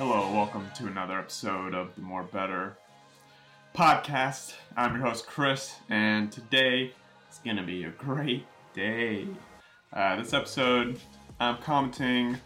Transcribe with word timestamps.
Hello, 0.00 0.32
welcome 0.32 0.66
to 0.76 0.86
another 0.86 1.18
episode 1.18 1.74
of 1.74 1.94
the 1.94 2.00
More 2.00 2.22
Better 2.22 2.74
podcast. 3.76 4.54
I'm 4.74 4.94
your 4.94 5.04
host, 5.04 5.26
Chris, 5.26 5.74
and 5.90 6.32
today 6.32 6.94
it's 7.28 7.38
going 7.40 7.58
to 7.58 7.62
be 7.62 7.84
a 7.84 7.90
great 7.90 8.46
day. 8.72 9.26
Uh, 9.92 10.16
this 10.16 10.32
episode, 10.32 10.98
I'm 11.38 11.58
commenting 11.58 12.38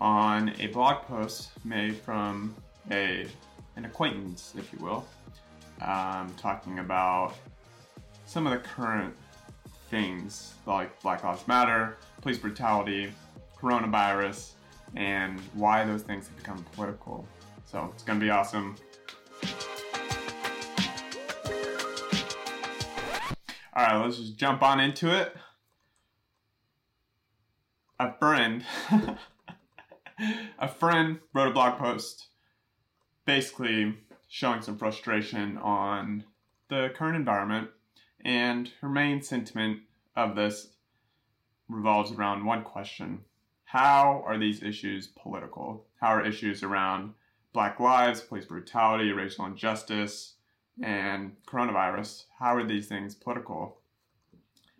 on 0.00 0.52
a 0.58 0.66
blog 0.66 1.02
post 1.02 1.50
made 1.64 1.96
from 1.96 2.56
a 2.90 3.24
an 3.76 3.84
acquaintance, 3.84 4.54
if 4.58 4.72
you 4.72 4.84
will, 4.84 5.06
um, 5.82 6.34
talking 6.36 6.80
about 6.80 7.36
some 8.26 8.48
of 8.48 8.52
the 8.52 8.68
current 8.68 9.14
things 9.90 10.54
like 10.66 11.00
Black 11.02 11.22
Lives 11.22 11.46
Matter, 11.46 11.98
police 12.20 12.38
brutality, 12.38 13.12
coronavirus, 13.56 14.54
and 14.96 15.40
why 15.54 15.84
those 15.84 16.02
things 16.02 16.26
have 16.28 16.36
become 16.36 16.64
political. 16.72 17.26
So 17.64 17.90
it's 17.94 18.02
going 18.02 18.18
to 18.18 18.24
be 18.24 18.30
awesome. 18.30 18.76
All 23.74 23.84
right, 23.84 24.04
let's 24.04 24.16
just 24.16 24.36
jump 24.36 24.62
on 24.62 24.80
into 24.80 25.14
it. 25.16 25.34
A 27.98 28.12
friend, 28.18 28.64
a 30.58 30.68
friend 30.68 31.20
wrote 31.32 31.48
a 31.48 31.52
blog 31.52 31.78
post 31.78 32.28
basically 33.24 33.96
showing 34.28 34.62
some 34.62 34.76
frustration 34.76 35.56
on 35.58 36.24
the 36.68 36.90
current 36.96 37.16
environment, 37.16 37.68
and 38.24 38.70
her 38.80 38.88
main 38.88 39.22
sentiment 39.22 39.80
of 40.16 40.34
this 40.34 40.68
revolves 41.68 42.10
around 42.12 42.44
one 42.44 42.64
question 42.64 43.20
how 43.70 44.24
are 44.26 44.36
these 44.36 44.64
issues 44.64 45.06
political? 45.06 45.86
How 46.00 46.08
are 46.08 46.26
issues 46.26 46.64
around 46.64 47.14
Black 47.52 47.78
lives, 47.78 48.20
police 48.20 48.46
brutality, 48.46 49.12
racial 49.12 49.46
injustice, 49.46 50.34
and 50.82 51.36
coronavirus, 51.46 52.24
how 52.40 52.56
are 52.56 52.66
these 52.66 52.88
things 52.88 53.14
political? 53.14 53.78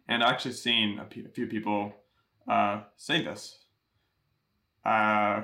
And 0.09 0.25
I've 0.25 0.33
actually 0.35 0.55
seen 0.55 0.99
a, 0.99 1.07
few 1.07 1.47
people 1.47 1.93
uh, 2.49 2.81
say 2.97 3.23
this. 3.23 3.59
Uh, 4.85 5.43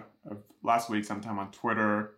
last 0.65 0.91
week, 0.91 1.05
sometime 1.05 1.39
on 1.39 1.53
Twitter, 1.53 2.17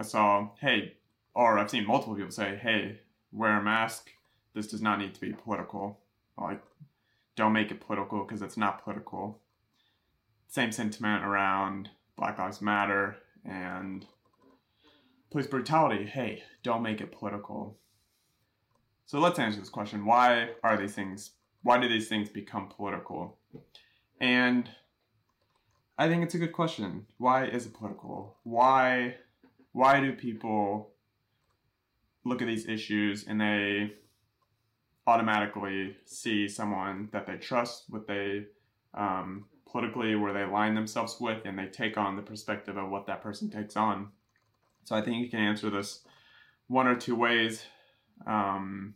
I 0.00 0.02
saw, 0.02 0.48
hey, 0.62 0.94
or 1.34 1.58
I've 1.58 1.68
seen 1.68 1.86
multiple 1.86 2.14
people 2.14 2.30
say, 2.30 2.56
hey, 2.56 3.00
wear 3.32 3.58
a 3.58 3.62
mask. 3.62 4.08
This 4.54 4.68
does 4.68 4.80
not 4.80 4.98
need 4.98 5.12
to 5.12 5.20
be 5.20 5.34
political. 5.34 6.00
Like, 6.38 6.62
don't 7.36 7.52
make 7.52 7.70
it 7.70 7.82
political 7.82 8.24
because 8.24 8.40
it's 8.40 8.56
not 8.56 8.82
political 8.82 9.42
same 10.48 10.72
sentiment 10.72 11.24
around 11.24 11.90
Black 12.16 12.38
Lives 12.38 12.60
Matter 12.60 13.16
and 13.44 14.04
police 15.30 15.46
brutality. 15.46 16.04
Hey, 16.04 16.42
don't 16.62 16.82
make 16.82 17.00
it 17.00 17.12
political. 17.12 17.76
So 19.06 19.20
let's 19.20 19.38
answer 19.38 19.60
this 19.60 19.68
question. 19.68 20.04
Why 20.04 20.50
are 20.62 20.76
these 20.76 20.94
things, 20.94 21.30
why 21.62 21.78
do 21.78 21.88
these 21.88 22.08
things 22.08 22.28
become 22.28 22.68
political? 22.68 23.36
And 24.20 24.68
I 25.98 26.08
think 26.08 26.24
it's 26.24 26.34
a 26.34 26.38
good 26.38 26.52
question. 26.52 27.06
Why 27.18 27.46
is 27.46 27.66
it 27.66 27.74
political? 27.74 28.36
Why, 28.42 29.16
why 29.72 30.00
do 30.00 30.12
people 30.12 30.90
look 32.24 32.42
at 32.42 32.48
these 32.48 32.66
issues 32.66 33.26
and 33.26 33.40
they 33.40 33.92
automatically 35.06 35.96
see 36.04 36.48
someone 36.48 37.08
that 37.12 37.26
they 37.26 37.36
trust, 37.36 37.84
what 37.88 38.06
they 38.06 38.44
um, 38.94 39.46
politically 39.70 40.14
where 40.14 40.32
they 40.32 40.42
align 40.42 40.74
themselves 40.74 41.18
with 41.20 41.44
and 41.44 41.58
they 41.58 41.66
take 41.66 41.96
on 41.96 42.16
the 42.16 42.22
perspective 42.22 42.76
of 42.76 42.90
what 42.90 43.06
that 43.06 43.22
person 43.22 43.50
takes 43.50 43.76
on. 43.76 44.08
So 44.84 44.96
I 44.96 45.02
think 45.02 45.18
you 45.18 45.28
can 45.28 45.40
answer 45.40 45.70
this 45.70 46.02
one 46.66 46.86
or 46.86 46.96
two 46.96 47.14
ways. 47.14 47.64
Um, 48.26 48.94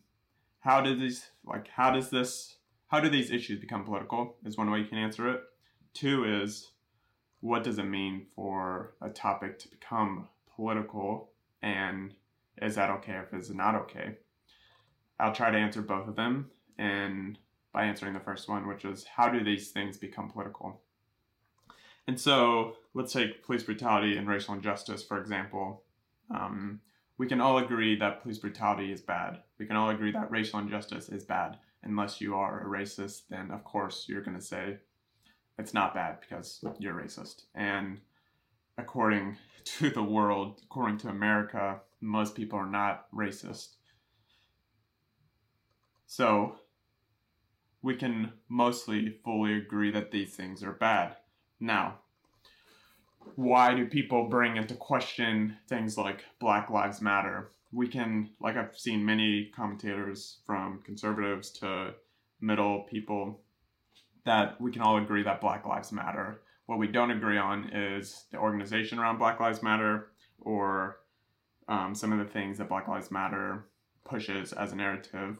how 0.60 0.80
did 0.80 1.00
these 1.00 1.26
like 1.44 1.68
how 1.68 1.90
does 1.90 2.10
this 2.10 2.56
how 2.88 3.00
do 3.00 3.08
these 3.08 3.30
issues 3.30 3.58
become 3.58 3.84
political 3.84 4.36
is 4.44 4.56
one 4.56 4.70
way 4.70 4.80
you 4.80 4.86
can 4.86 4.98
answer 4.98 5.28
it. 5.28 5.40
Two 5.92 6.24
is 6.24 6.70
what 7.40 7.64
does 7.64 7.78
it 7.78 7.84
mean 7.84 8.26
for 8.34 8.94
a 9.02 9.10
topic 9.10 9.58
to 9.58 9.68
become 9.68 10.28
political 10.54 11.32
and 11.62 12.14
is 12.60 12.76
that 12.76 12.90
okay 12.90 13.14
if 13.14 13.32
it's 13.32 13.50
not 13.50 13.74
okay? 13.74 14.16
I'll 15.18 15.34
try 15.34 15.50
to 15.50 15.58
answer 15.58 15.82
both 15.82 16.08
of 16.08 16.16
them 16.16 16.50
and 16.78 17.38
by 17.72 17.84
answering 17.84 18.12
the 18.12 18.20
first 18.20 18.48
one, 18.48 18.68
which 18.68 18.84
is 18.84 19.04
how 19.04 19.28
do 19.28 19.42
these 19.42 19.70
things 19.70 19.96
become 19.96 20.30
political? 20.30 20.82
And 22.06 22.20
so 22.20 22.76
let's 22.94 23.12
take 23.12 23.44
police 23.44 23.62
brutality 23.62 24.16
and 24.16 24.28
racial 24.28 24.54
injustice, 24.54 25.02
for 25.02 25.20
example. 25.20 25.84
Um, 26.30 26.80
we 27.18 27.26
can 27.26 27.40
all 27.40 27.58
agree 27.58 27.96
that 27.96 28.22
police 28.22 28.38
brutality 28.38 28.92
is 28.92 29.00
bad. 29.00 29.38
We 29.58 29.66
can 29.66 29.76
all 29.76 29.90
agree 29.90 30.12
that 30.12 30.30
racial 30.30 30.58
injustice 30.58 31.08
is 31.08 31.24
bad. 31.24 31.58
Unless 31.84 32.20
you 32.20 32.34
are 32.34 32.60
a 32.60 32.66
racist, 32.66 33.22
then 33.28 33.50
of 33.50 33.64
course 33.64 34.06
you're 34.08 34.22
going 34.22 34.36
to 34.36 34.42
say 34.42 34.78
it's 35.58 35.74
not 35.74 35.94
bad 35.94 36.18
because 36.20 36.64
you're 36.78 36.94
racist. 36.94 37.44
And 37.54 38.00
according 38.78 39.36
to 39.64 39.90
the 39.90 40.02
world, 40.02 40.60
according 40.64 40.98
to 40.98 41.08
America, 41.08 41.80
most 42.00 42.34
people 42.34 42.58
are 42.58 42.66
not 42.66 43.06
racist. 43.14 43.76
So 46.06 46.56
we 47.82 47.96
can 47.96 48.32
mostly 48.48 49.18
fully 49.24 49.56
agree 49.56 49.90
that 49.90 50.10
these 50.10 50.34
things 50.34 50.62
are 50.62 50.72
bad. 50.72 51.16
Now, 51.60 51.98
why 53.34 53.74
do 53.74 53.86
people 53.86 54.28
bring 54.28 54.56
into 54.56 54.74
question 54.74 55.56
things 55.68 55.98
like 55.98 56.24
Black 56.40 56.70
Lives 56.70 57.00
Matter? 57.00 57.50
We 57.72 57.88
can, 57.88 58.30
like 58.40 58.56
I've 58.56 58.76
seen 58.78 59.04
many 59.04 59.50
commentators 59.54 60.38
from 60.46 60.82
conservatives 60.84 61.50
to 61.60 61.94
middle 62.40 62.80
people, 62.82 63.40
that 64.24 64.60
we 64.60 64.70
can 64.70 64.82
all 64.82 64.98
agree 64.98 65.22
that 65.22 65.40
Black 65.40 65.66
Lives 65.66 65.92
Matter. 65.92 66.42
What 66.66 66.78
we 66.78 66.86
don't 66.86 67.10
agree 67.10 67.38
on 67.38 67.70
is 67.72 68.24
the 68.30 68.38
organization 68.38 68.98
around 68.98 69.18
Black 69.18 69.40
Lives 69.40 69.62
Matter 69.62 70.08
or 70.38 70.98
um, 71.68 71.94
some 71.94 72.12
of 72.12 72.18
the 72.18 72.32
things 72.32 72.58
that 72.58 72.68
Black 72.68 72.88
Lives 72.88 73.10
Matter 73.10 73.66
pushes 74.04 74.52
as 74.52 74.72
a 74.72 74.76
narrative 74.76 75.38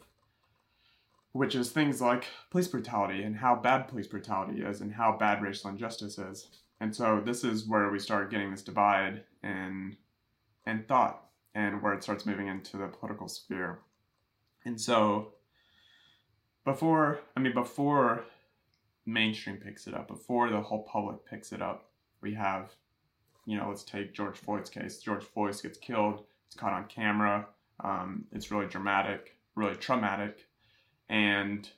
which 1.32 1.54
is 1.54 1.70
things 1.70 2.00
like 2.00 2.26
police 2.50 2.68
brutality 2.68 3.22
and 3.22 3.36
how 3.36 3.56
bad 3.56 3.88
police 3.88 4.06
brutality 4.06 4.62
is 4.62 4.80
and 4.80 4.92
how 4.92 5.16
bad 5.16 5.42
racial 5.42 5.70
injustice 5.70 6.18
is. 6.18 6.48
And 6.80 6.94
so 6.94 7.22
this 7.24 7.42
is 7.42 7.66
where 7.66 7.90
we 7.90 7.98
start 7.98 8.30
getting 8.30 8.50
this 8.50 8.62
divide 8.62 9.24
in 9.42 9.96
in 10.66 10.84
thought 10.84 11.24
and 11.54 11.82
where 11.82 11.92
it 11.94 12.02
starts 12.02 12.26
moving 12.26 12.46
into 12.46 12.76
the 12.76 12.86
political 12.86 13.28
sphere. 13.28 13.80
And 14.64 14.80
so 14.80 15.34
before 16.64 17.20
I 17.36 17.40
mean 17.40 17.54
before 17.54 18.24
mainstream 19.06 19.56
picks 19.56 19.86
it 19.86 19.94
up, 19.94 20.08
before 20.08 20.50
the 20.50 20.60
whole 20.60 20.82
public 20.84 21.24
picks 21.24 21.52
it 21.52 21.62
up, 21.62 21.90
we 22.20 22.34
have, 22.34 22.70
you 23.46 23.56
know, 23.56 23.68
let's 23.68 23.84
take 23.84 24.12
George 24.12 24.36
Floyd's 24.36 24.70
case. 24.70 24.98
George 24.98 25.24
Floyd 25.24 25.60
gets 25.62 25.78
killed, 25.78 26.24
it's 26.46 26.56
caught 26.56 26.72
on 26.72 26.84
camera. 26.84 27.46
Um, 27.80 28.26
it's 28.32 28.50
really 28.50 28.66
dramatic, 28.66 29.36
really 29.56 29.74
traumatic 29.76 30.46
and 31.12 31.68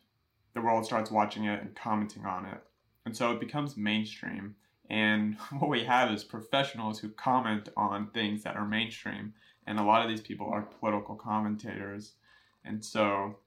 the 0.55 0.61
world 0.61 0.87
starts 0.87 1.11
watching 1.11 1.45
it 1.45 1.61
and 1.61 1.75
commenting 1.75 2.25
on 2.25 2.47
it. 2.47 2.63
And 3.05 3.15
so 3.15 3.33
it 3.33 3.41
becomes 3.41 3.77
mainstream. 3.77 4.55
And 4.89 5.37
what 5.59 5.69
we 5.69 5.83
have 5.85 6.11
is 6.13 6.23
professionals 6.23 7.01
who 7.01 7.09
comment 7.09 7.69
on 7.77 8.11
things 8.11 8.45
that 8.45 8.57
are 8.57 8.65
mainstream. 8.65 9.35
And 9.67 9.79
a 9.79 9.83
lot 9.83 10.03
of 10.03 10.09
these 10.09 10.21
people 10.21 10.49
are 10.49 10.63
political 10.63 11.17
commentators. 11.17 12.13
And 12.65 12.83
so 12.83 13.39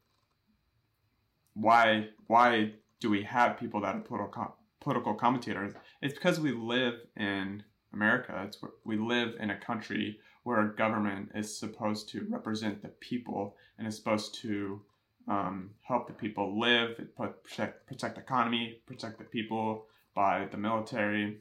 why 1.53 2.09
why 2.27 2.73
do 2.99 3.09
we 3.09 3.23
have 3.23 3.57
people 3.57 3.79
that 3.81 3.95
are 3.95 4.01
political 4.01 4.55
political 4.81 5.15
commentators? 5.15 5.73
It's 6.01 6.13
because 6.13 6.39
we 6.39 6.51
live 6.51 6.95
in 7.15 7.63
America. 7.93 8.43
It's 8.45 8.59
we 8.83 8.97
live 8.97 9.35
in 9.39 9.51
a 9.51 9.57
country 9.57 10.19
where 10.43 10.59
a 10.59 10.75
government 10.75 11.31
is 11.33 11.57
supposed 11.57 12.09
to 12.09 12.27
represent 12.29 12.81
the 12.81 12.89
people 12.89 13.55
and 13.77 13.87
is 13.87 13.95
supposed 13.95 14.35
to 14.41 14.81
um, 15.27 15.71
help 15.81 16.07
the 16.07 16.13
people 16.13 16.59
live, 16.59 16.99
protect, 17.15 17.87
protect 17.87 18.15
the 18.15 18.21
economy, 18.21 18.79
protect 18.85 19.17
the 19.17 19.25
people 19.25 19.85
by 20.15 20.47
the 20.51 20.57
military, 20.57 21.37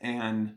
and 0.00 0.56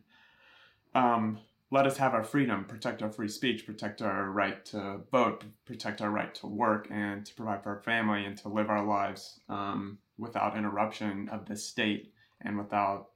um, 0.96 1.40
let 1.72 1.86
us 1.86 1.98
have 1.98 2.14
our 2.14 2.24
freedom, 2.24 2.66
protect 2.66 3.04
our 3.04 3.12
free 3.12 3.28
speech, 3.28 3.66
protect 3.66 4.02
our 4.02 4.32
right 4.32 4.66
to 4.66 5.02
vote, 5.12 5.44
protect 5.66 6.02
our 6.02 6.10
right 6.10 6.34
to 6.36 6.48
work 6.48 6.88
and 6.90 7.26
to 7.26 7.34
provide 7.36 7.64
for 7.64 7.76
our 7.76 7.82
family 7.84 8.26
and 8.26 8.38
to 8.40 8.50
live 8.50 8.70
our 8.70 8.84
lives 8.84 9.40
um, 9.50 10.00
without 10.18 10.58
interruption 10.58 11.30
of 11.30 11.46
the 11.46 11.56
state 11.56 12.12
and 12.42 12.58
without 12.58 13.10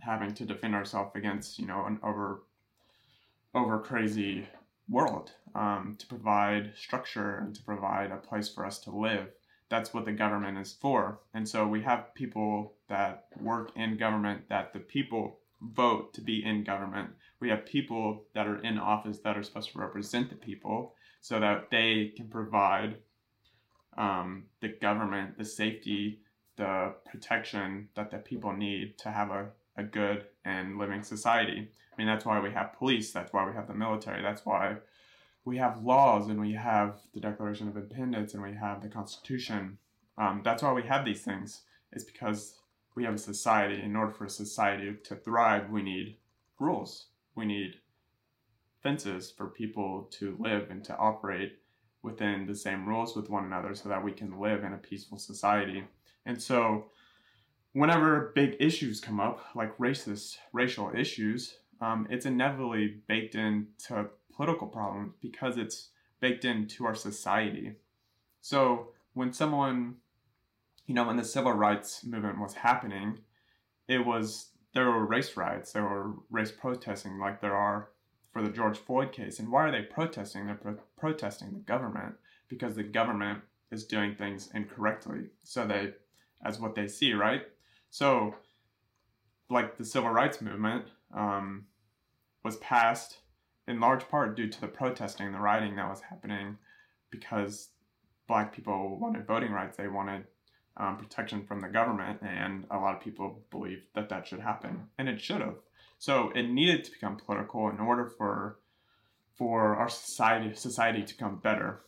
having 0.00 0.32
to 0.32 0.46
defend 0.46 0.74
ourselves 0.74 1.10
against, 1.14 1.58
you 1.58 1.66
know, 1.66 1.84
an 1.84 1.98
over 2.02 2.42
over 3.54 3.78
crazy 3.78 4.46
world 4.88 5.32
um, 5.54 5.96
to 5.98 6.06
provide 6.06 6.72
structure 6.76 7.38
and 7.38 7.54
to 7.54 7.62
provide 7.62 8.10
a 8.10 8.16
place 8.16 8.48
for 8.48 8.64
us 8.64 8.78
to 8.80 8.90
live. 8.90 9.28
That's 9.68 9.92
what 9.92 10.06
the 10.06 10.12
government 10.12 10.58
is 10.58 10.72
for. 10.72 11.20
And 11.34 11.46
so 11.46 11.66
we 11.66 11.82
have 11.82 12.14
people 12.14 12.74
that 12.88 13.26
work 13.38 13.70
in 13.76 13.98
government 13.98 14.48
that 14.48 14.72
the 14.72 14.80
people 14.80 15.40
vote 15.60 16.14
to 16.14 16.20
be 16.20 16.42
in 16.44 16.64
government. 16.64 17.10
We 17.40 17.50
have 17.50 17.66
people 17.66 18.24
that 18.34 18.46
are 18.46 18.62
in 18.62 18.78
office 18.78 19.18
that 19.18 19.36
are 19.36 19.42
supposed 19.42 19.72
to 19.72 19.78
represent 19.78 20.30
the 20.30 20.36
people 20.36 20.94
so 21.20 21.38
that 21.40 21.70
they 21.70 22.12
can 22.16 22.28
provide 22.28 22.96
um, 23.96 24.44
the 24.60 24.68
government 24.68 25.36
the 25.36 25.44
safety, 25.44 26.20
the 26.56 26.94
protection 27.10 27.88
that 27.94 28.10
the 28.10 28.18
people 28.18 28.52
need 28.52 28.96
to 28.98 29.10
have 29.10 29.30
a, 29.30 29.48
a 29.76 29.82
good 29.82 30.24
and 30.44 30.78
living 30.78 31.02
society. 31.02 31.68
I 31.98 32.00
mean, 32.00 32.06
that's 32.06 32.24
why 32.24 32.38
we 32.38 32.52
have 32.52 32.78
police, 32.78 33.10
that's 33.10 33.32
why 33.32 33.44
we 33.44 33.54
have 33.54 33.66
the 33.66 33.74
military, 33.74 34.22
that's 34.22 34.46
why 34.46 34.76
we 35.44 35.56
have 35.56 35.82
laws 35.82 36.28
and 36.28 36.40
we 36.40 36.52
have 36.52 37.00
the 37.12 37.18
Declaration 37.18 37.66
of 37.66 37.76
Independence 37.76 38.34
and 38.34 38.42
we 38.42 38.52
have 38.52 38.82
the 38.82 38.88
Constitution. 38.88 39.78
Um, 40.16 40.42
that's 40.44 40.62
why 40.62 40.72
we 40.72 40.84
have 40.84 41.04
these 41.04 41.22
things. 41.22 41.62
It's 41.90 42.04
because 42.04 42.58
we 42.94 43.02
have 43.02 43.14
a 43.14 43.18
society. 43.18 43.82
In 43.82 43.96
order 43.96 44.12
for 44.12 44.26
a 44.26 44.30
society 44.30 44.94
to 45.04 45.16
thrive, 45.16 45.70
we 45.70 45.82
need 45.82 46.18
rules. 46.60 47.06
We 47.34 47.46
need 47.46 47.74
fences 48.80 49.32
for 49.32 49.48
people 49.48 50.08
to 50.18 50.36
live 50.38 50.70
and 50.70 50.84
to 50.84 50.96
operate 50.96 51.58
within 52.02 52.46
the 52.46 52.54
same 52.54 52.86
rules 52.86 53.16
with 53.16 53.28
one 53.28 53.44
another 53.44 53.74
so 53.74 53.88
that 53.88 54.04
we 54.04 54.12
can 54.12 54.38
live 54.38 54.62
in 54.62 54.72
a 54.72 54.78
peaceful 54.78 55.18
society. 55.18 55.82
And 56.26 56.40
so, 56.40 56.92
whenever 57.72 58.30
big 58.36 58.56
issues 58.60 59.00
come 59.00 59.18
up, 59.18 59.40
like 59.56 59.76
racist, 59.78 60.36
racial 60.52 60.92
issues, 60.94 61.56
um, 61.80 62.06
it's 62.10 62.26
inevitably 62.26 62.96
baked 63.06 63.34
into 63.34 64.06
political 64.34 64.66
problems 64.66 65.12
because 65.20 65.56
it's 65.56 65.88
baked 66.20 66.44
into 66.44 66.84
our 66.84 66.94
society. 66.94 67.74
So, 68.40 68.88
when 69.14 69.32
someone, 69.32 69.96
you 70.86 70.94
know, 70.94 71.06
when 71.06 71.16
the 71.16 71.24
civil 71.24 71.52
rights 71.52 72.04
movement 72.04 72.40
was 72.40 72.54
happening, 72.54 73.18
it 73.88 74.04
was 74.04 74.50
there 74.74 74.90
were 74.90 75.06
race 75.06 75.36
riots, 75.36 75.72
there 75.72 75.82
were 75.82 76.12
race 76.30 76.52
protesting 76.52 77.18
like 77.18 77.40
there 77.40 77.56
are 77.56 77.88
for 78.32 78.42
the 78.42 78.50
George 78.50 78.78
Floyd 78.78 79.12
case. 79.12 79.38
And 79.38 79.50
why 79.50 79.68
are 79.68 79.72
they 79.72 79.82
protesting? 79.82 80.46
They're 80.46 80.54
pro- 80.54 80.78
protesting 80.96 81.52
the 81.52 81.60
government 81.60 82.14
because 82.48 82.74
the 82.74 82.82
government 82.82 83.40
is 83.70 83.84
doing 83.84 84.14
things 84.14 84.50
incorrectly. 84.54 85.26
So 85.42 85.66
they, 85.66 85.94
as 86.44 86.60
what 86.60 86.74
they 86.74 86.88
see, 86.88 87.12
right? 87.14 87.42
So, 87.90 88.34
like 89.50 89.78
the 89.78 89.84
civil 89.84 90.10
rights 90.10 90.40
movement 90.40 90.84
um, 91.14 91.66
was 92.44 92.56
passed 92.58 93.18
in 93.66 93.80
large 93.80 94.08
part 94.08 94.36
due 94.36 94.48
to 94.48 94.60
the 94.60 94.68
protesting, 94.68 95.32
the 95.32 95.38
rioting 95.38 95.76
that 95.76 95.88
was 95.88 96.00
happening 96.00 96.56
because 97.10 97.70
black 98.26 98.54
people 98.54 98.98
wanted 98.98 99.26
voting 99.26 99.52
rights. 99.52 99.76
They 99.76 99.88
wanted 99.88 100.24
um, 100.76 100.96
protection 100.96 101.44
from 101.44 101.60
the 101.60 101.68
government, 101.68 102.20
and 102.22 102.64
a 102.70 102.78
lot 102.78 102.94
of 102.94 103.02
people 103.02 103.42
believed 103.50 103.82
that 103.94 104.08
that 104.08 104.26
should 104.26 104.40
happen, 104.40 104.88
and 104.98 105.08
it 105.08 105.20
should 105.20 105.40
have. 105.40 105.56
So 105.98 106.30
it 106.34 106.44
needed 106.44 106.84
to 106.84 106.92
become 106.92 107.16
political 107.16 107.68
in 107.68 107.80
order 107.80 108.06
for 108.06 108.58
for 109.34 109.76
our 109.76 109.88
society 109.88 110.54
society 110.54 111.02
to 111.02 111.14
become 111.14 111.38
better. 111.38 111.80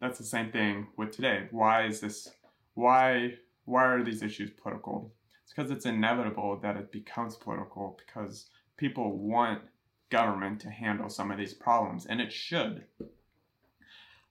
That's 0.00 0.18
the 0.18 0.24
same 0.24 0.50
thing 0.50 0.88
with 0.96 1.12
today. 1.12 1.48
Why 1.50 1.86
is 1.86 2.00
this? 2.00 2.28
Why 2.74 3.34
why 3.64 3.84
are 3.84 4.04
these 4.04 4.22
issues 4.22 4.50
political? 4.50 5.12
It's 5.46 5.52
because 5.54 5.70
it's 5.70 5.86
inevitable 5.86 6.58
that 6.64 6.76
it 6.76 6.90
becomes 6.90 7.36
political 7.36 7.96
because 8.04 8.50
people 8.76 9.16
want 9.16 9.62
government 10.10 10.60
to 10.62 10.70
handle 10.70 11.08
some 11.08 11.30
of 11.30 11.38
these 11.38 11.54
problems, 11.54 12.06
and 12.06 12.20
it 12.20 12.32
should. 12.32 12.82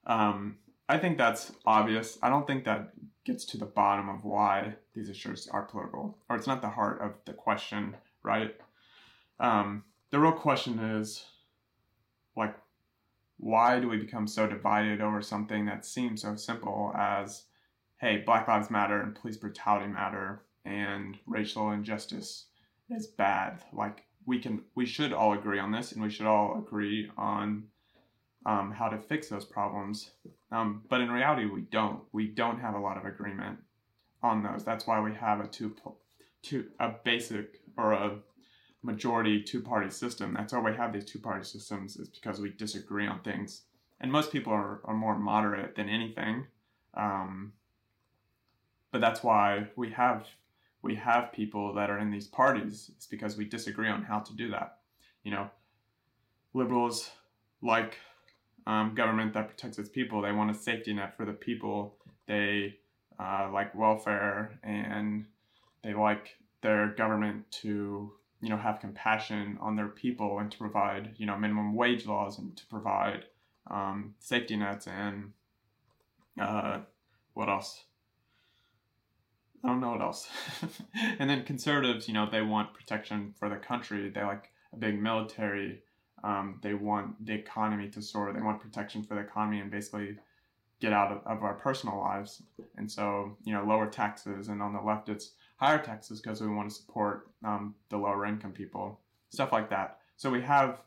Um, 0.06 0.58
I 0.90 0.98
think 0.98 1.18
that's 1.18 1.54
obvious. 1.66 2.18
I 2.22 2.28
don't 2.28 2.46
think 2.46 2.66
that 2.66 2.92
gets 3.24 3.46
to 3.46 3.58
the 3.58 3.66
bottom 3.66 4.10
of 4.10 4.26
why 4.26 4.76
these 4.94 5.08
issues 5.08 5.48
are 5.48 5.64
political, 5.64 6.18
or 6.28 6.36
it's 6.36 6.48
not 6.48 6.62
the 6.62 6.68
heart 6.68 7.02
of 7.02 7.14
the 7.24 7.32
question, 7.32 7.96
right? 8.22 8.54
Um, 9.40 9.86
the 10.10 10.20
real 10.20 10.34
question 10.34 10.80
is, 10.80 11.24
like, 12.36 12.58
why 13.38 13.80
do 13.80 13.88
we 13.88 13.96
become 13.96 14.28
so 14.28 14.48
divided 14.48 15.00
over 15.00 15.22
something 15.22 15.66
that 15.68 15.86
seems 15.86 16.24
so 16.24 16.36
simple 16.36 16.94
as, 16.94 17.44
hey, 18.02 18.18
Black 18.18 18.50
Lives 18.50 18.70
Matter 18.70 19.00
and 19.00 19.16
police 19.16 19.38
brutality 19.38 19.88
matter 19.88 20.42
and 20.66 21.18
racial 21.26 21.72
injustice 21.72 22.46
is 22.90 23.08
bad? 23.08 23.64
Like, 23.72 24.04
we 24.26 24.40
can, 24.40 24.64
we 24.76 24.86
should 24.86 25.14
all 25.14 25.34
agree 25.34 25.60
on 25.60 25.72
this, 25.72 25.92
and 25.92 26.02
we 26.02 26.10
should 26.10 26.26
all 26.26 26.58
agree 26.58 27.10
on 27.18 27.66
um, 28.46 28.72
how 28.72 28.90
to 28.90 28.98
fix 28.98 29.30
those 29.30 29.46
problems. 29.46 30.12
Um, 30.52 30.84
but 30.90 31.02
in 31.02 31.12
reality, 31.12 31.46
we 31.46 31.62
don't. 31.62 32.02
We 32.12 32.28
don't 32.28 32.60
have 32.60 32.76
a 32.76 32.80
lot 32.80 32.98
of 32.98 33.06
agreement 33.06 33.60
on 34.24 34.44
those. 34.44 34.64
That's 34.64 34.88
why 34.88 35.00
we 35.00 35.14
have 35.14 35.40
a 35.40 35.48
two, 35.48 35.76
two 36.42 36.68
a 36.80 36.90
basic 37.04 37.62
or 37.78 37.94
a 37.94 38.18
majority 38.84 39.42
two 39.42 39.62
party 39.62 39.90
system. 39.90 40.34
That's 40.36 40.54
why 40.54 40.60
we 40.60 40.76
have 40.76 40.94
these 40.94 41.06
two 41.06 41.20
party 41.20 41.44
systems, 41.44 41.98
is 41.98 42.10
because 42.10 42.40
we 42.40 42.52
disagree 42.52 43.08
on 43.08 43.22
things. 43.22 43.62
And 44.00 44.12
most 44.12 44.32
people 44.32 44.54
are, 44.54 44.82
are 44.86 44.94
more 44.94 45.18
moderate 45.18 45.76
than 45.76 45.90
anything. 45.90 46.48
Um, 46.94 47.54
but 48.92 49.02
that's 49.02 49.24
why 49.24 49.68
we 49.76 49.92
have 49.92 50.28
we 50.86 50.96
have 50.96 51.34
people 51.34 51.74
that 51.74 51.90
are 51.90 51.98
in 51.98 52.12
these 52.12 52.28
parties. 52.28 52.92
It's 52.96 53.08
because 53.08 53.36
we 53.36 53.46
disagree 53.46 53.90
on 53.90 54.04
how 54.04 54.20
to 54.20 54.34
do 54.34 54.52
that. 54.52 54.78
You 55.24 55.32
know, 55.32 55.50
liberals 56.54 57.10
like 57.64 57.98
um, 58.68 58.94
government 58.94 59.34
that 59.34 59.48
protects 59.48 59.80
its 59.80 59.90
people. 59.90 60.22
They 60.22 60.32
want 60.32 60.52
a 60.52 60.54
safety 60.54 60.94
net 60.94 61.18
for 61.18 61.26
the 61.26 61.34
people. 61.34 61.96
They 62.28 62.78
uh, 63.20 63.50
like 63.52 63.74
welfare 63.74 64.60
and 64.64 65.26
they 65.84 65.96
like 65.96 66.38
their 66.62 66.90
government 66.90 67.50
to 67.64 68.12
you 68.42 68.50
know 68.50 68.58
have 68.58 68.80
compassion 68.80 69.58
on 69.62 69.76
their 69.76 69.88
people 69.88 70.38
and 70.40 70.52
to 70.52 70.58
provide 70.58 71.16
you 71.18 71.26
know 71.26 71.38
minimum 71.38 71.74
wage 71.74 72.06
laws 72.06 72.38
and 72.38 72.56
to 72.58 72.66
provide 72.68 73.26
um, 73.72 74.14
safety 74.20 74.56
nets 74.56 74.88
and 74.88 75.32
uh, 76.40 76.80
what 77.34 77.50
else 77.50 77.86
I 79.66 79.70
don't 79.70 79.82
know 79.82 79.92
what 79.92 80.02
else. 80.02 80.30
and 81.20 81.28
then 81.28 81.44
conservatives, 81.44 82.08
you 82.08 82.14
know, 82.14 82.30
they 82.30 82.44
want 82.44 82.76
protection 82.76 83.34
for 83.40 83.50
the 83.50 83.56
country. 83.56 84.10
They 84.10 84.24
like 84.24 84.52
a 84.72 84.78
big 84.78 85.02
military. 85.02 85.82
Um, 86.24 86.60
they 86.62 86.76
want 86.76 87.26
the 87.26 87.34
economy 87.34 87.90
to 87.90 88.02
soar. 88.02 88.32
They 88.32 88.42
want 88.42 88.62
protection 88.62 89.02
for 89.02 89.16
the 89.16 89.22
economy 89.22 89.60
and 89.60 89.72
basically 89.72 90.18
get 90.80 90.94
out 90.94 91.12
of, 91.12 91.18
of 91.26 91.42
our 91.42 91.56
personal 91.56 91.98
lives. 91.98 92.44
And 92.78 92.92
so, 92.92 93.36
you 93.44 93.54
know, 93.54 93.64
lower 93.64 93.88
taxes. 93.88 94.50
And 94.50 94.62
on 94.62 94.72
the 94.72 94.82
left, 94.82 95.10
it's 95.10 95.32
higher 95.58 95.80
taxes 95.80 96.22
because 96.22 96.42
we 96.42 96.48
want 96.48 96.70
to 96.70 96.76
support 96.76 97.32
um, 97.44 97.74
the 97.90 97.98
lower 97.98 98.28
income 98.28 98.52
people, 98.52 99.00
stuff 99.32 99.52
like 99.52 99.72
that. 99.72 99.98
So 100.16 100.30
we 100.30 100.42
have 100.42 100.82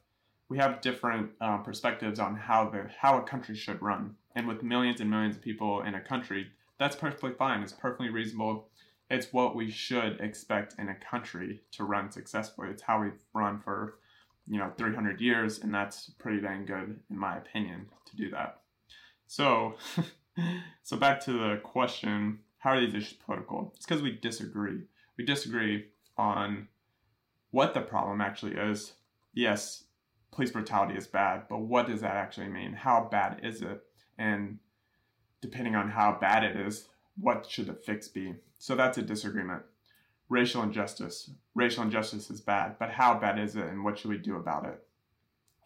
we 0.48 0.56
have 0.56 0.80
different 0.80 1.30
um, 1.40 1.62
perspectives 1.62 2.18
on 2.18 2.34
how 2.36 2.70
the 2.70 2.88
how 2.96 3.18
a 3.18 3.22
country 3.22 3.54
should 3.54 3.82
run, 3.82 4.14
and 4.34 4.48
with 4.48 4.62
millions 4.62 5.00
and 5.00 5.10
millions 5.10 5.36
of 5.36 5.42
people 5.42 5.82
in 5.82 5.94
a 5.94 6.00
country, 6.00 6.46
that's 6.78 6.96
perfectly 6.96 7.32
fine. 7.32 7.62
It's 7.62 7.72
perfectly 7.72 8.08
reasonable. 8.08 8.68
It's 9.10 9.32
what 9.32 9.56
we 9.56 9.70
should 9.70 10.20
expect 10.20 10.74
in 10.78 10.88
a 10.88 10.94
country 10.94 11.60
to 11.72 11.84
run 11.84 12.10
successfully. 12.10 12.68
It's 12.68 12.82
how 12.82 13.02
we've 13.02 13.24
run 13.32 13.60
for 13.60 13.98
you 14.46 14.58
know 14.58 14.72
300 14.76 15.20
years, 15.20 15.58
and 15.58 15.74
that's 15.74 16.10
pretty 16.18 16.40
dang 16.40 16.66
good 16.66 17.00
in 17.10 17.18
my 17.18 17.36
opinion 17.36 17.86
to 18.06 18.16
do 18.16 18.30
that. 18.30 18.60
So, 19.26 19.74
so 20.82 20.96
back 20.96 21.20
to 21.24 21.32
the 21.32 21.60
question 21.62 22.40
how 22.58 22.70
are 22.70 22.80
these 22.80 22.94
issues 22.94 23.18
political? 23.24 23.72
It's 23.76 23.86
because 23.86 24.02
we 24.02 24.12
disagree. 24.12 24.82
We 25.16 25.24
disagree 25.24 25.86
on 26.16 26.68
what 27.50 27.72
the 27.72 27.80
problem 27.80 28.20
actually 28.20 28.54
is. 28.54 28.94
Yes, 29.32 29.84
police 30.32 30.50
brutality 30.50 30.98
is 30.98 31.06
bad, 31.06 31.44
but 31.48 31.58
what 31.58 31.86
does 31.86 32.00
that 32.00 32.16
actually 32.16 32.48
mean? 32.48 32.72
How 32.72 33.08
bad 33.10 33.40
is 33.44 33.62
it? 33.62 33.80
And 34.18 34.58
depending 35.40 35.74
on 35.74 35.90
how 35.90 36.18
bad 36.20 36.44
it 36.44 36.56
is, 36.56 36.88
what 37.20 37.46
should 37.48 37.66
the 37.66 37.74
fix 37.74 38.08
be? 38.08 38.34
So 38.58 38.74
that's 38.74 38.98
a 38.98 39.02
disagreement. 39.02 39.62
Racial 40.28 40.62
injustice. 40.62 41.30
Racial 41.54 41.84
injustice 41.84 42.30
is 42.30 42.40
bad, 42.40 42.76
but 42.78 42.90
how 42.90 43.18
bad 43.18 43.38
is 43.38 43.56
it 43.56 43.66
and 43.66 43.84
what 43.84 43.98
should 43.98 44.10
we 44.10 44.18
do 44.18 44.36
about 44.36 44.66
it? 44.66 44.82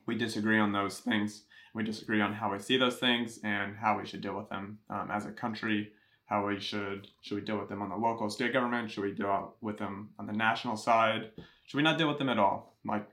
We 0.07 0.17
disagree 0.17 0.59
on 0.59 0.73
those 0.73 0.99
things. 0.99 1.43
We 1.75 1.83
disagree 1.85 2.21
on 2.21 2.35
how 2.35 2.53
we 2.53 2.59
see 2.59 2.77
those 2.77 2.97
things 2.97 3.41
and 3.45 3.77
how 3.77 3.99
we 3.99 4.07
should 4.07 4.21
deal 4.21 4.37
with 4.37 4.49
them 4.49 4.79
um, 4.91 5.11
as 5.11 5.27
a 5.27 5.33
country 5.33 5.93
how 6.33 6.47
we 6.47 6.59
should 6.59 7.09
should 7.21 7.35
we 7.35 7.43
deal 7.43 7.59
with 7.59 7.69
them 7.69 7.83
on 7.83 7.91
the 7.91 7.97
local 7.97 8.31
state 8.31 8.55
government 8.55 8.91
should 8.91 9.05
we 9.05 9.13
deal 9.13 9.55
with 9.61 9.77
them 9.77 10.09
on 10.19 10.27
the 10.27 10.33
national 10.33 10.79
side 10.79 11.31
should 11.67 11.77
we 11.77 11.83
not 11.83 11.99
deal 11.99 12.09
with 12.09 12.17
them 12.17 12.31
at 12.31 12.39
all 12.39 12.75
like 12.87 13.07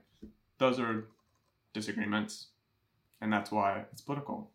those 0.56 0.80
are 0.80 1.04
disagreements 1.74 2.46
and 3.20 3.30
that's 3.30 3.50
why 3.50 3.84
it's 3.92 4.00
political 4.00 4.50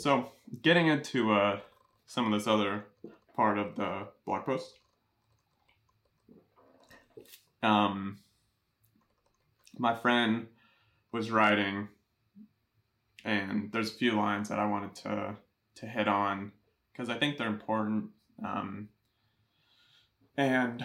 so 0.00 0.30
getting 0.62 0.88
into 0.88 1.32
uh, 1.32 1.58
some 2.06 2.26
of 2.26 2.38
this 2.38 2.48
other 2.48 2.84
part 3.36 3.58
of 3.58 3.76
the 3.76 4.06
blog 4.26 4.44
post 4.44 4.78
um, 7.62 8.18
my 9.78 9.94
friend 9.94 10.46
was 11.12 11.30
writing 11.30 11.88
and 13.24 13.70
there's 13.72 13.90
a 13.90 13.94
few 13.94 14.12
lines 14.12 14.48
that 14.48 14.58
i 14.58 14.66
wanted 14.66 14.94
to 14.94 15.36
to 15.74 15.86
hit 15.86 16.08
on 16.08 16.52
because 17.00 17.08
I 17.08 17.18
think 17.18 17.38
they're 17.38 17.46
important. 17.46 18.10
Um, 18.44 18.88
and 20.36 20.84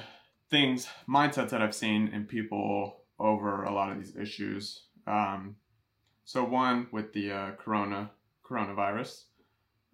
things, 0.49 0.87
mindsets 1.09 1.49
that 1.49 1.61
I've 1.61 1.75
seen 1.75 2.07
in 2.07 2.25
people 2.25 3.01
over 3.19 3.63
a 3.63 3.73
lot 3.73 3.91
of 3.91 3.97
these 3.97 4.15
issues. 4.15 4.83
Um, 5.07 5.57
so 6.23 6.43
one 6.43 6.87
with 6.91 7.13
the 7.13 7.31
uh, 7.31 7.51
corona 7.51 8.11
coronavirus, 8.49 9.23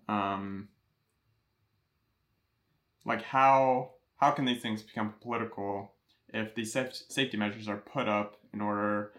um, 0.08 0.68
like 3.06 3.22
how 3.22 3.92
how 4.18 4.32
can 4.32 4.46
these 4.46 4.62
things 4.62 4.84
become 4.84 5.14
political 5.22 5.94
if 6.34 6.54
these 6.56 6.72
safety 7.10 7.38
measures 7.38 7.68
are 7.68 7.78
put 7.78 8.08
up 8.08 8.38
in 8.54 8.62
order 8.62 9.14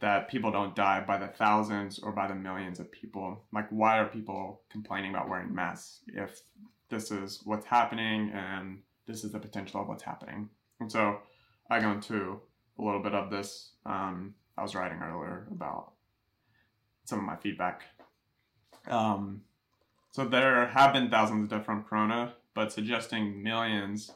that 0.00 0.28
people 0.28 0.50
don't 0.50 0.74
die 0.74 1.00
by 1.00 1.16
the 1.16 1.28
thousands 1.28 1.98
or 1.98 2.12
by 2.12 2.26
the 2.26 2.34
millions 2.34 2.80
of 2.80 2.90
people? 2.90 3.44
Like, 3.52 3.68
why 3.70 3.98
are 3.98 4.06
people 4.06 4.60
complaining 4.70 5.12
about 5.12 5.28
wearing 5.28 5.54
masks 5.54 6.00
if 6.08 6.40
this 6.90 7.10
is 7.10 7.40
what's 7.44 7.66
happening 7.66 8.30
and 8.34 8.80
this 9.06 9.24
is 9.24 9.32
the 9.32 9.38
potential 9.38 9.80
of 9.80 9.88
what's 9.88 10.02
happening? 10.02 10.50
And 10.80 10.90
so 10.90 11.20
I 11.70 11.80
go 11.80 11.92
into 11.92 12.40
a 12.78 12.82
little 12.82 13.02
bit 13.02 13.14
of 13.14 13.30
this. 13.30 13.70
Um, 13.86 14.34
I 14.58 14.62
was 14.62 14.74
writing 14.74 14.98
earlier 15.02 15.46
about 15.50 15.92
some 17.04 17.18
of 17.18 17.24
my 17.24 17.36
feedback. 17.36 17.82
Um, 18.88 19.42
so 20.12 20.24
there 20.24 20.66
have 20.68 20.92
been 20.92 21.10
thousands 21.10 21.44
of 21.44 21.50
deaths 21.50 21.66
from 21.66 21.84
corona, 21.84 22.34
but 22.54 22.72
suggesting 22.72 23.42
millions 23.42 24.12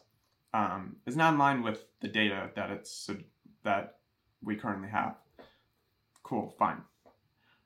um, 0.54 0.96
is 1.06 1.16
not 1.16 1.34
in 1.34 1.38
line 1.38 1.62
with 1.62 1.84
the 2.00 2.08
data 2.08 2.50
that 2.56 2.70
it's 2.70 3.10
that 3.64 3.98
we 4.42 4.56
currently 4.56 4.88
have. 4.88 5.16
Cool, 6.22 6.54
fine. 6.58 6.82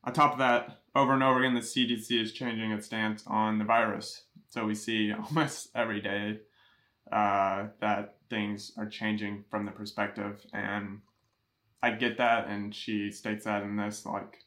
On 0.03 0.13
top 0.13 0.33
of 0.33 0.39
that, 0.39 0.81
over 0.95 1.13
and 1.13 1.23
over 1.23 1.41
again, 1.41 1.55
the 1.55 1.61
CDC 1.61 2.21
is 2.21 2.33
changing 2.33 2.73
its 2.73 2.87
stance 2.87 3.25
on 3.27 3.59
the 3.59 3.65
virus. 3.65 4.25
So 4.49 4.67
we 4.67 4.75
see 4.75 5.13
almost 5.29 5.71
every 5.75 6.01
day 6.01 6.41
uh, 7.11 7.69
that 7.81 8.17
things 8.31 8.73
are 8.77 8.87
changing 8.87 9.45
from 9.51 9.65
the 9.65 9.73
perspective, 9.73 10.45
and 10.53 11.01
I 11.83 11.93
get 11.93 12.19
that, 12.19 12.49
and 12.49 12.75
she 12.75 13.11
states 13.11 13.45
that 13.45 13.63
in 13.63 13.77
this 13.77 14.05
like 14.07 14.45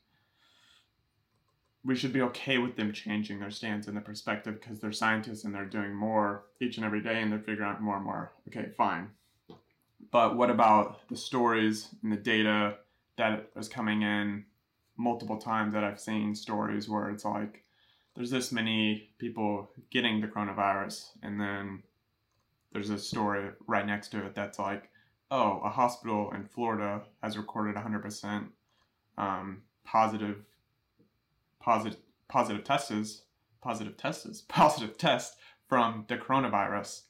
we 1.84 1.96
should 1.96 2.14
be 2.14 2.22
okay 2.22 2.58
with 2.58 2.76
them 2.76 2.92
changing 2.92 3.40
their 3.40 3.52
stance 3.52 3.88
and 3.88 3.96
the 3.96 4.02
perspective 4.02 4.60
because 4.60 4.80
they're 4.80 4.92
scientists 4.92 5.44
and 5.44 5.54
they're 5.54 5.66
doing 5.66 5.94
more 5.94 6.44
each 6.60 6.78
and 6.78 6.86
every 6.86 7.02
day 7.02 7.22
and 7.22 7.32
they're 7.32 7.40
figuring 7.40 7.70
out 7.70 7.82
more 7.82 7.96
and 7.96 8.06
more. 8.06 8.34
Okay, 8.48 8.70
fine. 8.76 9.10
But 10.12 10.36
what 10.36 10.50
about 10.50 11.08
the 11.10 11.18
stories 11.18 11.90
and 12.04 12.12
the 12.12 12.18
data 12.18 12.78
that 13.18 13.50
is 13.56 13.68
coming 13.68 14.02
in 14.02 14.46
multiple 14.98 15.38
times 15.38 15.74
that 15.74 15.84
I've 15.84 16.00
seen 16.00 16.36
stories 16.36 16.90
where 16.90 17.10
it's 17.10 17.26
like 17.26 17.64
there's 18.16 18.32
this 18.32 18.52
many 18.52 19.10
people 19.20 19.70
getting 19.92 20.20
the 20.20 20.28
coronavirus 20.28 21.10
and 21.22 21.40
then 21.40 21.84
there's 22.74 22.90
a 22.90 22.98
story 22.98 23.50
right 23.68 23.86
next 23.86 24.10
to 24.10 24.26
it 24.26 24.36
that's 24.36 24.60
like, 24.60 24.90
oh, 25.32 25.62
a 25.64 25.70
hospital 25.70 26.32
in 26.36 26.46
Florida 26.46 27.04
has 27.22 27.38
recorded 27.38 27.76
100% 27.76 28.48
um, 29.18 29.62
positive 29.86 30.44
positive 31.68 32.00
positive 32.30 32.64
tests 32.64 33.24
positive 33.62 33.98
tests 33.98 34.42
positive 34.48 34.98
test 34.98 35.36
from 35.68 36.06
the 36.08 36.16
coronavirus. 36.18 37.02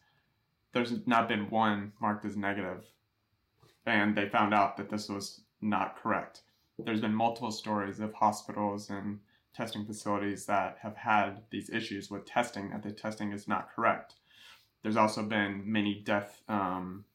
There's 0.73 1.05
not 1.05 1.27
been 1.27 1.51
one 1.51 1.93
marked 2.01 2.25
as 2.25 2.35
negative. 2.35 2.85
And 3.85 4.17
they 4.17 4.27
found 4.27 4.55
out 4.55 4.75
that 4.77 4.89
this 4.89 5.07
was 5.09 5.41
not 5.61 5.95
correct. 5.95 6.41
There's 6.79 7.01
been 7.01 7.13
multiple 7.13 7.51
stories 7.51 7.99
of 7.99 8.13
hospitals 8.15 8.89
and 8.89 9.19
testing 9.55 9.85
facilities 9.85 10.47
that 10.47 10.77
have 10.81 10.97
had 10.97 11.43
these 11.51 11.69
issues 11.69 12.09
with 12.09 12.25
testing 12.25 12.71
that 12.71 12.81
the 12.81 12.91
testing 12.91 13.31
is 13.31 13.47
not 13.47 13.69
correct. 13.75 14.15
There's 14.81 14.97
also 14.97 15.21
been 15.21 15.71
many 15.71 16.01
death 16.03 16.41
um, 16.49 17.05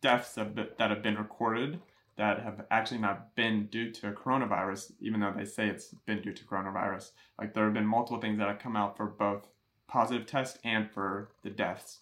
deaths 0.00 0.34
that 0.34 0.74
have 0.78 1.02
been 1.02 1.16
recorded 1.16 1.78
that 2.16 2.40
have 2.42 2.64
actually 2.70 3.00
not 3.00 3.34
been 3.34 3.66
due 3.66 3.90
to 3.90 4.12
coronavirus, 4.12 4.92
even 5.00 5.20
though 5.20 5.32
they 5.36 5.44
say 5.44 5.68
it's 5.68 5.94
been 6.06 6.20
due 6.20 6.32
to 6.32 6.44
coronavirus. 6.44 7.12
Like 7.38 7.54
there 7.54 7.64
have 7.64 7.74
been 7.74 7.86
multiple 7.86 8.20
things 8.20 8.38
that 8.38 8.48
have 8.48 8.58
come 8.58 8.76
out 8.76 8.96
for 8.96 9.06
both 9.06 9.48
positive 9.88 10.26
tests 10.26 10.58
and 10.64 10.90
for 10.90 11.30
the 11.42 11.50
deaths. 11.50 12.00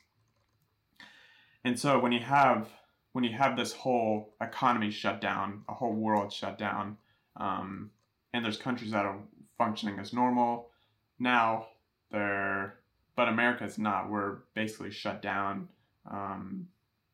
And 1.65 1.79
so 1.79 1.99
when 1.99 2.13
you 2.13 2.21
have 2.21 2.69
when 3.13 3.25
you 3.25 3.37
have 3.37 3.57
this 3.57 3.73
whole 3.73 4.35
economy 4.41 4.91
shut 4.91 5.21
down, 5.21 5.63
a 5.69 5.75
whole 5.75 5.93
world 5.93 6.33
shut 6.33 6.57
down, 6.59 6.97
um, 7.37 7.91
and 8.33 8.45
there's 8.45 8.57
countries 8.57 8.93
that 8.93 9.05
are 9.05 9.19
functioning 9.59 9.99
as 9.99 10.13
normal 10.13 10.71
now, 11.19 11.67
they're 12.11 12.81
but 13.17 13.29
America's 13.29 13.79
not. 13.79 14.09
We're 14.09 14.39
basically 14.55 14.91
shut 14.91 15.21
down. 15.21 15.69
Um, 16.11 16.69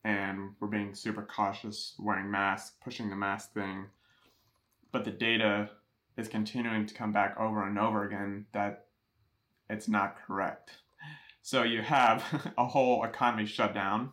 and 0.07 0.55
we're 0.61 0.69
being 0.69 0.95
super 0.95 1.23
cautious 1.23 1.95
wearing 1.99 2.31
masks, 2.31 2.77
pushing 2.83 3.11
the 3.11 3.17
mask 3.17 3.53
thing. 3.53 3.87
But 4.93 5.05
the 5.05 5.11
data 5.11 5.71
is 6.17 6.29
continuing 6.29 6.87
to 6.87 6.95
come 6.95 7.13
back 7.13 7.37
over 7.41 7.67
and 7.67 7.77
over 7.77 8.05
again 8.05 8.47
that 8.53 8.87
it's 9.69 9.89
not 9.89 10.17
correct. 10.25 10.71
So 11.43 11.65
you 11.65 11.83
have 11.83 12.23
a 12.59 12.65
whole 12.65 13.03
economy 13.03 13.47
shut 13.47 13.75
down, 13.75 14.13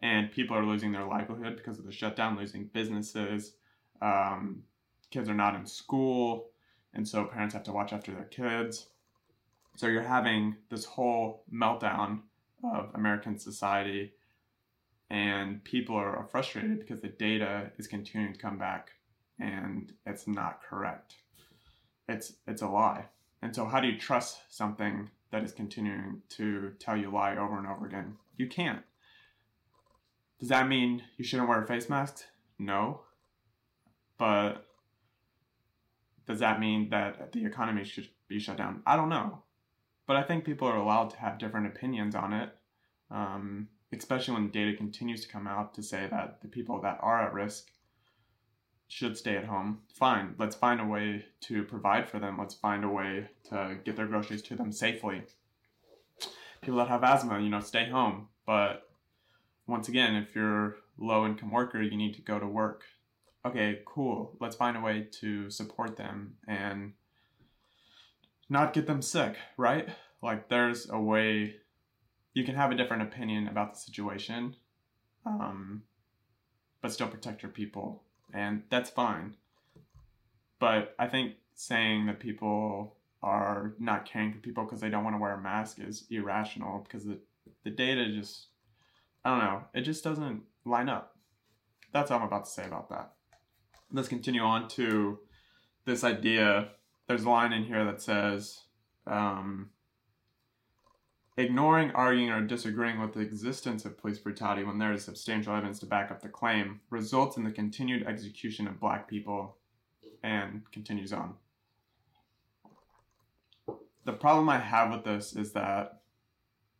and 0.00 0.32
people 0.32 0.56
are 0.56 0.64
losing 0.64 0.90
their 0.90 1.04
livelihood 1.04 1.58
because 1.58 1.78
of 1.78 1.84
the 1.84 1.92
shutdown, 1.92 2.38
losing 2.38 2.70
businesses. 2.72 3.56
Um, 4.00 4.62
kids 5.10 5.28
are 5.28 5.34
not 5.34 5.54
in 5.54 5.66
school, 5.66 6.48
and 6.94 7.06
so 7.06 7.26
parents 7.26 7.52
have 7.52 7.64
to 7.64 7.72
watch 7.72 7.92
after 7.92 8.12
their 8.12 8.24
kids. 8.24 8.86
So 9.76 9.86
you're 9.86 10.00
having 10.00 10.56
this 10.70 10.86
whole 10.86 11.44
meltdown 11.52 12.20
of 12.64 12.88
American 12.94 13.38
society 13.38 14.14
and 15.10 15.62
people 15.64 15.96
are 15.96 16.26
frustrated 16.30 16.78
because 16.78 17.00
the 17.00 17.08
data 17.08 17.70
is 17.78 17.86
continuing 17.86 18.32
to 18.32 18.38
come 18.38 18.58
back 18.58 18.92
and 19.38 19.92
it's 20.06 20.26
not 20.26 20.62
correct. 20.62 21.16
It's 22.08 22.34
it's 22.46 22.62
a 22.62 22.68
lie. 22.68 23.06
And 23.42 23.54
so 23.54 23.64
how 23.64 23.80
do 23.80 23.88
you 23.88 23.98
trust 23.98 24.40
something 24.48 25.10
that 25.30 25.42
is 25.42 25.52
continuing 25.52 26.22
to 26.30 26.72
tell 26.78 26.96
you 26.96 27.10
lie 27.10 27.36
over 27.36 27.58
and 27.58 27.66
over 27.66 27.86
again? 27.86 28.16
You 28.36 28.48
can't. 28.48 28.82
Does 30.38 30.48
that 30.48 30.68
mean 30.68 31.02
you 31.16 31.24
shouldn't 31.24 31.48
wear 31.48 31.62
a 31.62 31.66
face 31.66 31.88
masks 31.88 32.24
no. 32.60 33.00
But 34.18 34.66
does 36.26 36.40
that 36.40 36.60
mean 36.60 36.90
that 36.90 37.32
the 37.32 37.44
economy 37.46 37.84
should 37.84 38.08
be 38.28 38.38
shut 38.38 38.58
down? 38.58 38.82
I 38.86 38.96
don't 38.96 39.08
know. 39.08 39.42
But 40.06 40.16
i 40.16 40.22
think 40.22 40.44
people 40.44 40.68
are 40.68 40.76
allowed 40.76 41.10
to 41.10 41.18
have 41.18 41.38
different 41.38 41.68
opinions 41.68 42.14
on 42.14 42.32
it. 42.32 42.50
Um, 43.10 43.68
especially 43.92 44.34
when 44.34 44.50
data 44.50 44.76
continues 44.76 45.22
to 45.22 45.28
come 45.28 45.46
out 45.46 45.74
to 45.74 45.82
say 45.82 46.06
that 46.10 46.40
the 46.42 46.48
people 46.48 46.80
that 46.80 46.98
are 47.00 47.26
at 47.26 47.34
risk 47.34 47.70
should 48.88 49.16
stay 49.16 49.36
at 49.36 49.44
home. 49.44 49.78
Fine, 49.94 50.34
let's 50.38 50.56
find 50.56 50.80
a 50.80 50.84
way 50.84 51.24
to 51.42 51.62
provide 51.64 52.08
for 52.08 52.18
them. 52.18 52.36
Let's 52.38 52.54
find 52.54 52.84
a 52.84 52.88
way 52.88 53.28
to 53.48 53.78
get 53.84 53.96
their 53.96 54.06
groceries 54.06 54.42
to 54.42 54.56
them 54.56 54.72
safely. 54.72 55.22
People 56.60 56.78
that 56.78 56.88
have 56.88 57.04
asthma, 57.04 57.40
you 57.40 57.48
know, 57.48 57.60
stay 57.60 57.88
home. 57.88 58.28
But 58.46 58.90
once 59.66 59.88
again, 59.88 60.16
if 60.16 60.34
you're 60.34 60.76
low 60.98 61.24
income 61.24 61.52
worker, 61.52 61.80
you 61.80 61.96
need 61.96 62.14
to 62.14 62.22
go 62.22 62.38
to 62.38 62.46
work. 62.46 62.84
Okay, 63.46 63.80
cool. 63.86 64.36
Let's 64.40 64.56
find 64.56 64.76
a 64.76 64.80
way 64.80 65.06
to 65.20 65.50
support 65.50 65.96
them 65.96 66.34
and 66.46 66.92
not 68.48 68.72
get 68.72 68.86
them 68.86 69.00
sick, 69.00 69.36
right? 69.56 69.88
Like 70.20 70.48
there's 70.48 70.90
a 70.90 71.00
way 71.00 71.56
you 72.34 72.44
can 72.44 72.54
have 72.54 72.70
a 72.70 72.74
different 72.74 73.02
opinion 73.02 73.48
about 73.48 73.74
the 73.74 73.80
situation, 73.80 74.54
um, 75.26 75.82
but 76.80 76.92
still 76.92 77.08
protect 77.08 77.42
your 77.42 77.50
people, 77.50 78.02
and 78.32 78.62
that's 78.70 78.90
fine. 78.90 79.34
But 80.58 80.94
I 80.98 81.06
think 81.08 81.34
saying 81.54 82.06
that 82.06 82.20
people 82.20 82.96
are 83.22 83.74
not 83.78 84.06
caring 84.06 84.32
for 84.32 84.38
people 84.38 84.64
because 84.64 84.80
they 84.80 84.88
don't 84.88 85.04
want 85.04 85.14
to 85.14 85.20
wear 85.20 85.34
a 85.34 85.40
mask 85.40 85.78
is 85.78 86.04
irrational 86.10 86.80
because 86.80 87.04
the 87.04 87.18
the 87.64 87.70
data 87.70 88.10
just 88.10 88.46
I 89.24 89.30
don't 89.30 89.44
know 89.44 89.62
it 89.74 89.82
just 89.82 90.04
doesn't 90.04 90.42
line 90.64 90.88
up. 90.88 91.16
That's 91.92 92.10
all 92.10 92.20
I'm 92.20 92.26
about 92.26 92.44
to 92.44 92.50
say 92.50 92.64
about 92.64 92.88
that. 92.90 93.12
Let's 93.92 94.08
continue 94.08 94.42
on 94.42 94.68
to 94.68 95.18
this 95.84 96.04
idea. 96.04 96.68
There's 97.08 97.24
a 97.24 97.30
line 97.30 97.52
in 97.52 97.64
here 97.64 97.84
that 97.84 98.00
says. 98.00 98.60
Um, 99.06 99.70
Ignoring, 101.40 101.90
arguing, 101.92 102.28
or 102.28 102.42
disagreeing 102.42 103.00
with 103.00 103.14
the 103.14 103.20
existence 103.20 103.86
of 103.86 103.96
police 103.96 104.18
brutality 104.18 104.62
when 104.62 104.76
there 104.76 104.92
is 104.92 105.02
substantial 105.02 105.54
evidence 105.54 105.78
to 105.78 105.86
back 105.86 106.10
up 106.10 106.20
the 106.20 106.28
claim 106.28 106.80
results 106.90 107.38
in 107.38 107.44
the 107.44 107.50
continued 107.50 108.06
execution 108.06 108.68
of 108.68 108.78
black 108.78 109.08
people 109.08 109.56
and 110.22 110.70
continues 110.70 111.14
on. 111.14 111.36
The 114.04 114.12
problem 114.12 114.50
I 114.50 114.58
have 114.58 114.90
with 114.90 115.04
this 115.04 115.34
is 115.34 115.52
that 115.52 116.02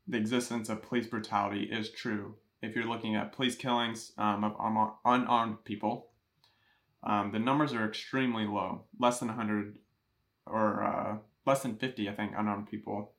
the 0.07 0.19
existence 0.19 0.69
of 0.69 0.83
police 0.83 1.07
brutality 1.07 1.63
is 1.63 1.91
true. 1.91 2.35
If 2.61 2.77
you're 2.77 2.85
looking 2.85 3.17
at 3.17 3.33
police 3.33 3.57
killings 3.57 4.13
um, 4.19 4.45
of 4.45 4.93
unarmed 5.07 5.65
people, 5.65 6.09
um, 7.03 7.33
the 7.33 7.39
numbers 7.39 7.73
are 7.73 7.89
extremely 7.89 8.45
low, 8.45 8.83
less 8.99 9.21
than 9.21 9.29
100 9.29 9.79
or 10.45 10.85
uh, 10.85 11.17
less 11.47 11.63
than 11.63 11.77
50, 11.77 12.11
I 12.11 12.13
think, 12.13 12.33
unarmed 12.37 12.71
people 12.71 13.15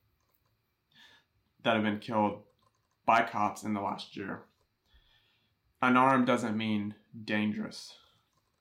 that 1.63 1.75
have 1.75 1.83
been 1.83 1.99
killed 1.99 2.41
by 3.05 3.23
cops 3.23 3.63
in 3.63 3.73
the 3.73 3.81
last 3.81 4.15
year. 4.15 4.43
unarmed 5.81 6.27
doesn't 6.27 6.55
mean 6.55 6.93
dangerous. 7.25 7.95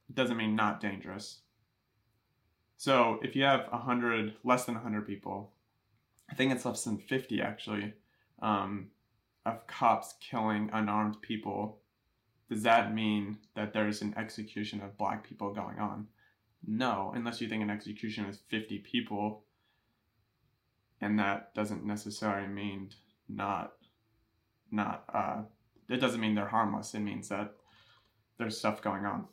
It 0.09 0.15
doesn't 0.15 0.37
mean 0.37 0.57
not 0.57 0.81
dangerous. 0.81 1.41
So 2.77 3.21
if 3.23 3.37
you 3.37 3.45
have 3.45 3.69
100, 3.71 4.37
less 4.43 4.65
than 4.65 4.75
100 4.75 5.07
people, 5.07 5.53
I 6.31 6.35
think 6.35 6.53
it's 6.53 6.65
less 6.65 6.85
than 6.85 6.99
50 6.99 7.43
actually, 7.43 7.93
um, 8.41 8.89
of 9.45 9.67
cops 9.67 10.15
killing 10.21 10.71
unarmed 10.73 11.21
people, 11.21 11.81
does 12.49 12.63
that 12.63 12.95
mean 12.95 13.39
that 13.55 13.73
there's 13.73 14.03
an 14.03 14.15
execution 14.17 14.81
of 14.81 14.99
black 14.99 15.29
people 15.29 15.53
going 15.53 15.79
on? 15.79 16.09
No, 16.67 17.13
unless 17.15 17.41
you 17.41 17.49
think 17.49 17.63
an 17.63 17.71
execution 17.71 18.25
is 18.27 18.41
50 18.49 18.79
people, 18.79 19.45
and 21.01 21.19
that 21.19 21.55
doesn't 21.55 21.85
necessarily 21.85 22.49
mean 22.49 22.91
not, 23.29 23.73
not, 24.71 25.05
uh, 25.13 25.43
it 25.89 25.99
doesn't 25.99 26.21
mean 26.21 26.35
they're 26.35 26.47
harmless. 26.47 26.95
It 26.95 27.01
means 27.01 27.29
that 27.29 27.55
there's 28.39 28.59
stuff 28.59 28.83
going 28.83 29.05
on. 29.05 29.27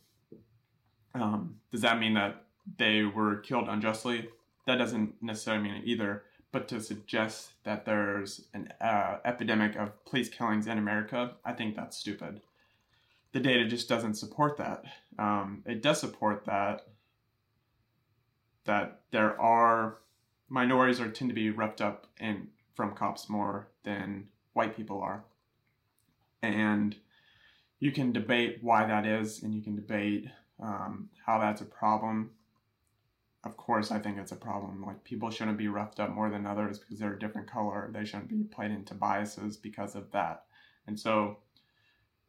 Um, 1.14 1.56
does 1.72 1.82
that 1.82 2.00
mean 2.00 2.14
that 2.16 2.46
they 2.78 3.04
were 3.04 3.38
killed 3.38 3.70
unjustly? 3.70 4.30
That 4.66 4.78
doesn't 4.78 5.16
necessarily 5.22 5.64
mean 5.64 5.76
it 5.76 5.86
either. 5.86 6.24
But 6.52 6.68
to 6.70 6.82
suggest 6.82 7.52
that 7.64 7.86
there's 7.86 8.48
an 8.54 8.70
uh, 8.82 9.18
epidemic 9.26 9.76
of 9.76 10.04
police 10.06 10.30
killings 10.30 10.68
in 10.68 10.78
America, 10.78 11.34
I 11.46 11.54
think 11.54 11.76
that's 11.76 11.98
stupid. 11.98 12.42
The 13.34 13.40
data 13.40 13.68
just 13.68 13.90
doesn't 13.90 14.16
support 14.16 14.58
that. 14.58 14.84
Um, 15.20 15.64
it 15.66 15.82
does 15.82 16.00
support 16.00 16.46
that 16.46 16.88
that 18.66 19.02
there 19.12 19.40
are 19.40 19.98
minorities 20.50 21.00
are 21.00 21.10
tend 21.10 21.30
to 21.30 21.36
be 21.36 21.50
roughed 21.50 21.82
up 21.82 22.08
in 22.20 22.48
from 22.76 22.94
cops 22.94 23.30
more 23.30 23.70
than 23.84 24.28
white 24.54 24.76
people 24.76 25.02
are, 25.02 25.24
and 26.42 26.96
you 27.80 27.92
can 27.92 28.12
debate 28.12 28.60
why 28.62 28.86
that 28.86 29.06
is, 29.06 29.44
and 29.44 29.54
you 29.54 29.62
can 29.62 29.76
debate 29.76 30.28
um, 30.62 31.10
how 31.26 31.40
that's 31.40 31.62
a 31.62 31.66
problem. 31.66 32.32
Of 33.44 33.56
course, 33.56 33.92
I 33.92 34.00
think 34.00 34.18
it's 34.18 34.32
a 34.32 34.38
problem. 34.38 34.84
Like 34.86 35.04
people 35.04 35.30
shouldn't 35.30 35.58
be 35.58 35.68
roughed 35.68 36.00
up 36.00 36.10
more 36.10 36.30
than 36.30 36.46
others 36.46 36.80
because 36.80 37.00
they're 37.00 37.14
a 37.14 37.20
different 37.20 37.50
color. 37.50 37.90
They 37.94 38.04
shouldn't 38.04 38.30
be 38.30 38.44
played 38.44 38.72
into 38.72 38.94
biases 38.94 39.58
because 39.58 39.96
of 39.96 40.12
that. 40.12 40.44
And 40.88 41.00
so 41.00 41.38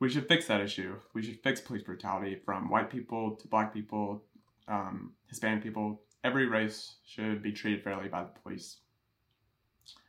we 0.00 0.08
should 0.08 0.28
fix 0.28 0.46
that 0.46 0.60
issue. 0.60 0.96
We 1.14 1.22
should 1.22 1.42
fix 1.42 1.60
police 1.60 1.82
brutality 1.82 2.36
from 2.44 2.70
white 2.70 2.90
people 2.90 3.36
to 3.36 3.48
black 3.48 3.72
people, 3.72 4.22
um, 4.68 5.12
Hispanic 5.28 5.62
people. 5.62 6.02
Every 6.24 6.46
race 6.46 6.96
should 7.06 7.42
be 7.42 7.52
treated 7.52 7.82
fairly 7.82 8.08
by 8.08 8.22
the 8.22 8.40
police. 8.42 8.78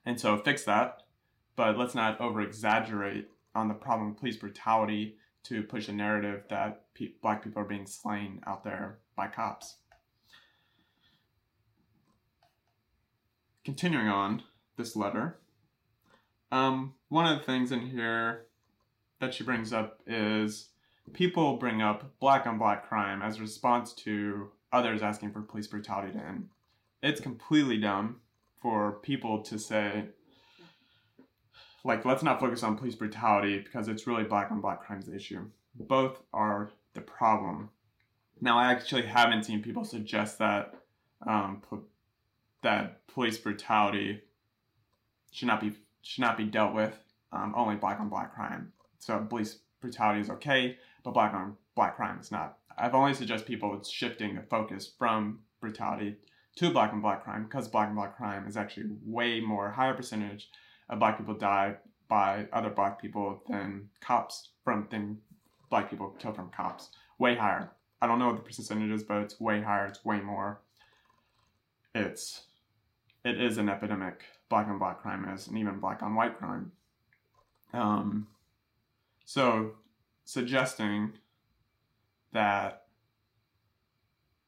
And 0.05 0.19
so 0.19 0.37
fix 0.37 0.63
that, 0.63 1.03
but 1.55 1.77
let's 1.77 1.95
not 1.95 2.19
over 2.19 2.41
exaggerate 2.41 3.29
on 3.55 3.67
the 3.67 3.73
problem 3.73 4.11
of 4.11 4.17
police 4.17 4.37
brutality 4.37 5.17
to 5.43 5.63
push 5.63 5.87
a 5.87 5.93
narrative 5.93 6.43
that 6.49 6.93
pe- 6.93 7.13
black 7.21 7.43
people 7.43 7.61
are 7.61 7.65
being 7.65 7.85
slain 7.85 8.41
out 8.45 8.63
there 8.63 8.99
by 9.15 9.27
cops. 9.27 9.77
Continuing 13.63 14.07
on 14.07 14.43
this 14.77 14.95
letter, 14.95 15.37
um, 16.51 16.93
one 17.09 17.31
of 17.31 17.37
the 17.37 17.45
things 17.45 17.71
in 17.71 17.81
here 17.81 18.45
that 19.19 19.33
she 19.33 19.43
brings 19.43 19.71
up 19.71 19.99
is 20.07 20.69
people 21.13 21.57
bring 21.57 21.81
up 21.81 22.19
black 22.19 22.47
on 22.47 22.57
black 22.57 22.87
crime 22.87 23.21
as 23.21 23.37
a 23.37 23.41
response 23.41 23.93
to 23.93 24.49
others 24.71 25.01
asking 25.01 25.31
for 25.31 25.41
police 25.41 25.67
brutality 25.67 26.13
to 26.13 26.19
end. 26.19 26.49
It's 27.01 27.21
completely 27.21 27.77
dumb 27.77 28.17
for 28.61 28.93
people 29.01 29.41
to 29.43 29.57
say, 29.57 30.05
like, 31.83 32.05
let's 32.05 32.23
not 32.23 32.39
focus 32.39 32.63
on 32.63 32.77
police 32.77 32.95
brutality 32.95 33.59
because 33.59 33.87
it's 33.87 34.05
really 34.05 34.23
black 34.23 34.51
on 34.51 34.61
black 34.61 34.81
crime's 34.85 35.07
issue. 35.07 35.45
Both 35.75 36.21
are 36.33 36.71
the 36.93 37.01
problem. 37.01 37.69
Now, 38.41 38.57
I 38.57 38.71
actually 38.71 39.03
haven't 39.03 39.43
seen 39.43 39.61
people 39.61 39.85
suggest 39.85 40.39
that 40.39 40.75
um, 41.25 41.61
that 42.61 43.05
police 43.07 43.37
brutality 43.37 44.21
should 45.31 45.47
not 45.47 45.61
be 45.61 45.73
should 46.01 46.21
not 46.21 46.37
be 46.37 46.45
dealt 46.45 46.73
with 46.73 46.97
um, 47.31 47.53
only 47.55 47.75
black 47.75 47.99
on 47.99 48.09
black 48.09 48.33
crime. 48.33 48.71
So 48.99 49.19
police 49.29 49.59
brutality 49.81 50.21
is 50.21 50.29
okay, 50.29 50.77
but 51.03 51.13
black 51.13 51.33
on 51.33 51.57
black 51.75 51.95
crime 51.95 52.19
is 52.19 52.31
not. 52.31 52.58
I've 52.79 52.95
only 52.95 53.13
suggested 53.13 53.45
people 53.47 53.81
shifting 53.83 54.35
the 54.35 54.41
focus 54.41 54.91
from 54.97 55.39
brutality 55.59 56.15
to 56.55 56.71
black 56.71 56.93
and 56.93 57.01
black 57.01 57.23
crime 57.23 57.43
because 57.43 57.67
black 57.67 57.87
and 57.87 57.95
black 57.95 58.15
crime 58.15 58.47
is 58.47 58.57
actually 58.57 58.87
way 59.05 59.41
more 59.41 59.71
higher 59.71 59.93
percentage 59.93 60.49
of 60.89 60.99
black 60.99 61.17
people 61.17 61.33
die 61.33 61.75
by 62.07 62.47
other 62.51 62.69
black 62.69 62.99
people 62.99 63.43
than 63.49 63.89
cops 64.01 64.49
from 64.63 64.87
than 64.89 65.19
black 65.69 65.89
people 65.89 66.09
killed 66.19 66.35
from 66.35 66.49
cops. 66.49 66.89
Way 67.19 67.35
higher. 67.35 67.71
I 68.01 68.07
don't 68.07 68.17
know 68.17 68.27
what 68.27 68.37
the 68.37 68.43
percentages, 68.43 69.03
but 69.03 69.17
it's 69.17 69.39
way 69.39 69.61
higher. 69.61 69.85
It's 69.85 70.03
way 70.05 70.19
more. 70.21 70.61
It's 71.93 72.43
it 73.23 73.39
is 73.39 73.57
an 73.57 73.69
epidemic. 73.69 74.23
Black 74.47 74.67
on 74.67 74.79
black 74.79 75.01
crime 75.01 75.27
is, 75.29 75.47
and 75.47 75.57
even 75.57 75.79
black 75.79 76.01
on 76.01 76.15
white 76.15 76.37
crime. 76.37 76.71
Um, 77.73 78.27
so 79.25 79.73
suggesting 80.23 81.13
that 82.33 82.83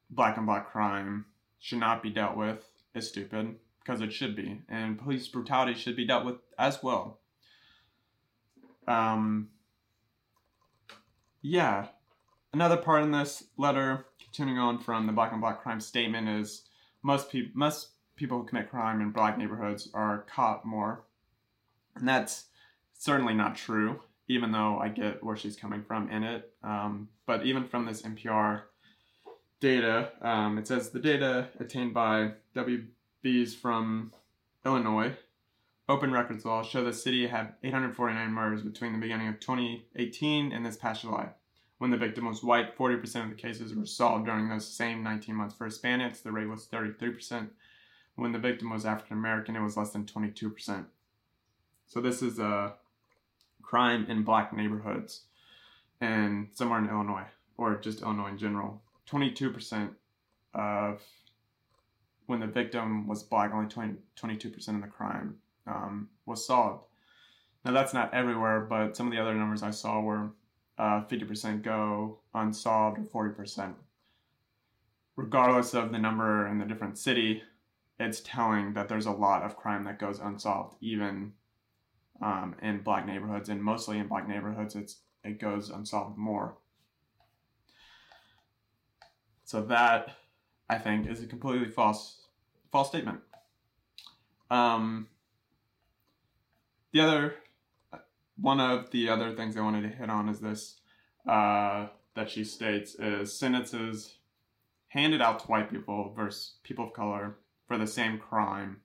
black 0.10 0.38
and 0.38 0.46
black 0.46 0.72
crime 0.72 1.26
should 1.60 1.80
not 1.80 2.04
be 2.04 2.10
dealt 2.10 2.36
with 2.36 2.64
is 2.94 3.08
stupid 3.08 3.56
because 3.84 4.02
it 4.02 4.14
should 4.14 4.36
be, 4.36 4.62
and 4.70 5.00
police 5.00 5.28
brutality 5.28 5.74
should 5.74 5.96
be 5.96 6.06
dealt 6.06 6.26
with 6.26 6.36
as 6.60 6.84
well. 6.84 7.20
Um, 8.88 9.50
yeah, 11.42 11.88
another 12.54 12.78
part 12.78 13.04
in 13.04 13.12
this 13.12 13.46
letter, 13.58 14.06
continuing 14.24 14.60
on 14.60 14.80
from 14.80 15.08
the 15.08 15.14
black 15.14 15.32
and 15.32 15.42
black 15.42 15.62
crime 15.62 15.80
statement, 15.80 16.30
is 16.30 16.64
most 17.04 17.32
people 17.32 17.52
most 17.56 17.90
people 18.16 18.40
who 18.40 18.46
commit 18.46 18.70
crime 18.70 19.02
in 19.02 19.12
black 19.12 19.38
neighborhoods 19.38 19.90
are 19.94 20.26
caught 20.30 20.66
more, 20.66 21.04
and 21.96 22.08
that's 22.08 22.46
certainly 22.94 23.34
not 23.34 23.56
true. 23.56 24.02
Even 24.32 24.54
though 24.54 24.80
I 24.80 24.88
get 24.88 25.22
where 25.22 25.36
she's 25.36 25.58
coming 25.58 25.84
from 25.84 26.10
in 26.10 26.24
it, 26.24 26.54
um, 26.64 27.10
but 27.26 27.46
even 27.46 27.68
from 27.68 27.86
this 27.86 28.02
NPR 28.02 28.62
data, 29.60 30.12
um, 30.22 30.58
it 30.58 30.68
says 30.68 30.90
the 30.90 31.00
data 31.00 31.50
attained 31.60 31.94
by 31.94 32.32
WBs 32.56 33.54
from 33.56 34.14
Illinois, 34.66 35.14
Open 35.90 36.14
Records 36.14 36.46
Law, 36.46 36.64
show 36.64 36.82
the 36.82 36.94
city 36.94 37.28
had 37.28 37.56
849 37.62 38.32
murders 38.32 38.62
between 38.62 38.94
the 38.94 39.00
beginning 39.00 39.28
of 39.28 39.42
2018 39.42 40.54
and 40.54 40.66
this 40.66 40.78
past 40.78 41.02
July. 41.02 41.28
When 41.80 41.92
the 41.92 41.98
victim 41.98 42.26
was 42.26 42.42
white, 42.42 42.78
40% 42.78 43.24
of 43.24 43.30
the 43.32 43.36
cases 43.36 43.76
were 43.76 43.86
solved 43.86 44.28
during 44.28 44.48
those 44.48 44.66
same 44.66 45.04
19 45.04 45.36
months. 45.36 45.56
For 45.56 45.68
Hispanics, 45.68 46.24
the 46.24 46.32
rate 46.32 46.48
was 46.48 46.68
33%. 46.72 47.50
When 48.16 48.32
the 48.32 48.40
victim 48.40 48.70
was 48.70 48.86
African 48.86 49.18
American, 49.18 49.58
it 49.58 49.62
was 49.62 49.76
less 49.76 49.90
than 49.90 50.06
22%. 50.06 50.86
So 51.88 52.00
this 52.00 52.22
is 52.22 52.40
a 52.40 52.76
crime 53.72 54.06
in 54.10 54.22
black 54.22 54.52
neighborhoods 54.52 55.22
and 56.02 56.50
somewhere 56.52 56.80
in 56.80 56.90
Illinois, 56.90 57.28
or 57.58 57.78
just 57.78 58.02
Illinois 58.02 58.28
in 58.28 58.38
general. 58.38 58.82
22% 59.10 59.92
of 60.54 61.02
when 62.26 62.42
the 62.42 62.48
victim 62.48 63.08
was 63.08 63.24
black, 63.24 63.54
only 63.54 63.70
20, 63.70 63.94
22% 64.20 64.68
of 64.76 64.82
the 64.82 64.88
crime 64.88 65.38
um, 65.68 66.10
was 66.26 66.46
solved. 66.46 66.84
Now, 67.64 67.72
that's 67.72 67.94
not 67.94 68.14
everywhere, 68.14 68.60
but 68.60 68.98
some 68.98 69.08
of 69.08 69.14
the 69.14 69.22
other 69.22 69.36
numbers 69.36 69.64
I 69.64 69.72
saw 69.72 70.02
were 70.02 70.32
uh, 70.78 71.06
50% 71.06 71.62
go 71.62 72.20
unsolved 72.34 73.00
or 73.00 73.32
40%. 73.32 73.74
Regardless 75.16 75.74
of 75.74 75.94
the 75.94 75.98
number 75.98 76.46
in 76.46 76.58
the 76.58 76.66
different 76.66 76.98
city, 76.98 77.44
it's 77.98 78.20
telling 78.20 78.74
that 78.74 78.90
there's 78.90 79.06
a 79.06 79.12
lot 79.12 79.44
of 79.44 79.56
crime 79.56 79.86
that 79.86 80.00
goes 80.00 80.20
unsolved, 80.20 80.76
even 80.82 81.32
um, 82.22 82.56
in 82.62 82.82
black 82.82 83.06
neighborhoods, 83.06 83.50
and 83.50 83.62
mostly 83.64 83.98
in 83.98 84.08
black 84.08 84.28
neighborhoods, 84.28 84.76
it's 84.76 84.98
it 85.24 85.40
goes 85.40 85.70
unsolved 85.70 86.18
more. 86.18 86.58
So 89.44 89.62
that 89.64 90.16
I 90.70 90.78
think 90.78 91.08
is 91.08 91.22
a 91.22 91.28
completely 91.28 91.70
false 91.70 92.22
false 92.72 92.90
statement. 92.90 93.20
Um, 94.50 95.08
the 96.92 97.02
other 97.02 97.36
one 98.40 98.60
of 98.60 98.92
the 98.92 99.10
other 99.10 99.36
things 99.36 99.56
I 99.56 99.62
wanted 99.62 99.84
to 99.84 99.96
hit 99.96 100.10
on 100.10 100.30
is 100.30 100.40
this 100.40 100.80
uh, 101.28 101.88
that 102.16 102.30
she 102.30 102.44
states 102.44 102.96
is 102.96 103.38
sentences 103.38 104.16
handed 104.90 105.22
out 105.22 105.40
to 105.40 105.48
white 105.48 105.70
people 105.70 106.14
versus 106.16 106.56
people 106.64 106.88
of 106.88 106.94
color 106.94 107.38
for 107.68 107.78
the 107.78 107.88
same 107.88 108.18
crime 108.18 108.82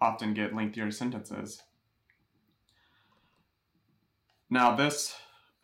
often 0.00 0.34
get 0.34 0.54
lengthier 0.54 0.90
sentences. 0.90 1.62
Now, 4.50 4.74
this 4.76 5.14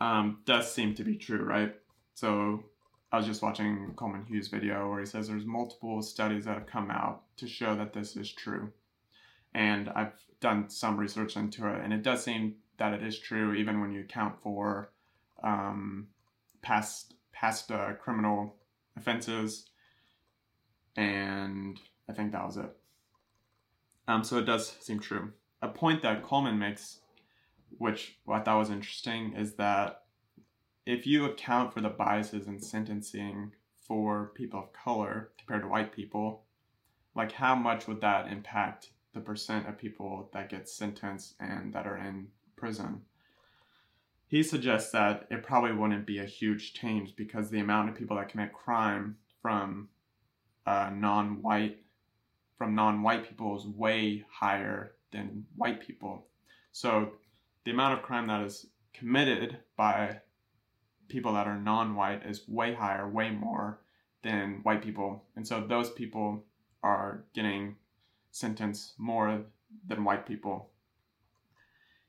um, 0.00 0.38
does 0.44 0.72
seem 0.72 0.94
to 0.94 1.04
be 1.04 1.16
true, 1.16 1.42
right? 1.42 1.74
So, 2.14 2.64
I 3.12 3.16
was 3.16 3.26
just 3.26 3.42
watching 3.42 3.92
Coleman 3.96 4.24
Hughes' 4.24 4.48
video 4.48 4.88
where 4.88 5.00
he 5.00 5.06
says 5.06 5.26
there's 5.28 5.44
multiple 5.44 6.00
studies 6.00 6.44
that 6.44 6.54
have 6.54 6.66
come 6.66 6.90
out 6.90 7.22
to 7.38 7.48
show 7.48 7.74
that 7.74 7.92
this 7.92 8.16
is 8.16 8.32
true. 8.32 8.72
And 9.52 9.88
I've 9.90 10.12
done 10.40 10.70
some 10.70 10.96
research 10.96 11.36
into 11.36 11.66
it, 11.66 11.82
and 11.82 11.92
it 11.92 12.02
does 12.02 12.22
seem 12.22 12.54
that 12.78 12.94
it 12.94 13.02
is 13.02 13.18
true 13.18 13.54
even 13.54 13.80
when 13.80 13.92
you 13.92 14.00
account 14.00 14.40
for 14.42 14.92
um, 15.42 16.08
past 16.62 17.14
past 17.32 17.70
uh, 17.72 17.94
criminal 17.94 18.54
offenses, 18.96 19.66
and 20.96 21.80
I 22.08 22.12
think 22.12 22.32
that 22.32 22.44
was 22.44 22.56
it. 22.58 22.70
Um, 24.06 24.24
so 24.24 24.38
it 24.38 24.44
does 24.44 24.76
seem 24.80 25.00
true. 25.00 25.32
A 25.62 25.68
point 25.68 26.02
that 26.02 26.22
Coleman 26.22 26.58
makes, 26.58 27.00
which 27.78 28.18
I 28.28 28.40
thought 28.40 28.58
was 28.58 28.70
interesting, 28.70 29.34
is 29.34 29.54
that 29.54 30.02
if 30.86 31.06
you 31.06 31.24
account 31.24 31.72
for 31.72 31.80
the 31.80 31.88
biases 31.88 32.46
in 32.46 32.60
sentencing 32.60 33.52
for 33.80 34.32
people 34.34 34.60
of 34.60 34.72
color 34.72 35.30
compared 35.38 35.62
to 35.62 35.68
white 35.68 35.92
people, 35.92 36.44
like 37.14 37.32
how 37.32 37.54
much 37.54 37.86
would 37.86 38.00
that 38.00 38.30
impact 38.30 38.90
the 39.12 39.20
percent 39.20 39.68
of 39.68 39.78
people 39.78 40.30
that 40.32 40.48
get 40.48 40.68
sentenced 40.68 41.34
and 41.40 41.72
that 41.72 41.86
are 41.86 41.96
in 41.96 42.28
prison? 42.56 43.02
He 44.28 44.44
suggests 44.44 44.92
that 44.92 45.26
it 45.30 45.42
probably 45.42 45.72
wouldn't 45.72 46.06
be 46.06 46.18
a 46.18 46.24
huge 46.24 46.72
change 46.72 47.16
because 47.16 47.50
the 47.50 47.58
amount 47.58 47.88
of 47.88 47.96
people 47.96 48.16
that 48.16 48.28
commit 48.28 48.52
crime 48.52 49.16
from 49.42 49.88
uh, 50.66 50.90
non-white 50.94 51.82
from 52.56 52.74
non-white 52.74 53.26
people 53.26 53.56
is 53.56 53.66
way 53.66 54.24
higher 54.30 54.92
than 55.12 55.46
white 55.56 55.80
people. 55.80 56.26
So 56.72 57.12
the 57.64 57.70
amount 57.70 57.98
of 57.98 58.04
crime 58.04 58.26
that 58.28 58.42
is 58.42 58.66
committed 58.92 59.58
by 59.76 60.20
people 61.08 61.34
that 61.34 61.46
are 61.46 61.58
non-white 61.58 62.24
is 62.24 62.48
way 62.48 62.74
higher, 62.74 63.08
way 63.08 63.30
more 63.30 63.80
than 64.22 64.60
white 64.62 64.82
people. 64.82 65.24
And 65.36 65.46
so 65.46 65.60
those 65.60 65.90
people 65.90 66.44
are 66.82 67.24
getting 67.34 67.76
sentenced 68.30 68.94
more 68.98 69.42
than 69.86 70.04
white 70.04 70.26
people. 70.26 70.70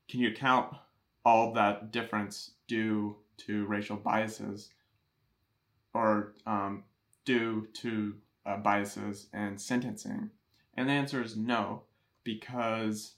Can 0.08 0.20
you 0.20 0.32
count 0.32 0.74
all 1.24 1.52
that 1.54 1.92
difference 1.92 2.52
due 2.68 3.16
to 3.38 3.66
racial 3.66 3.96
biases 3.96 4.70
or 5.94 6.34
um, 6.46 6.84
due 7.24 7.66
to 7.74 8.14
uh, 8.46 8.56
biases 8.58 9.28
in 9.32 9.58
sentencing? 9.58 10.30
And 10.74 10.88
the 10.88 10.92
answer 10.92 11.22
is 11.22 11.36
no, 11.36 11.82
because 12.24 13.14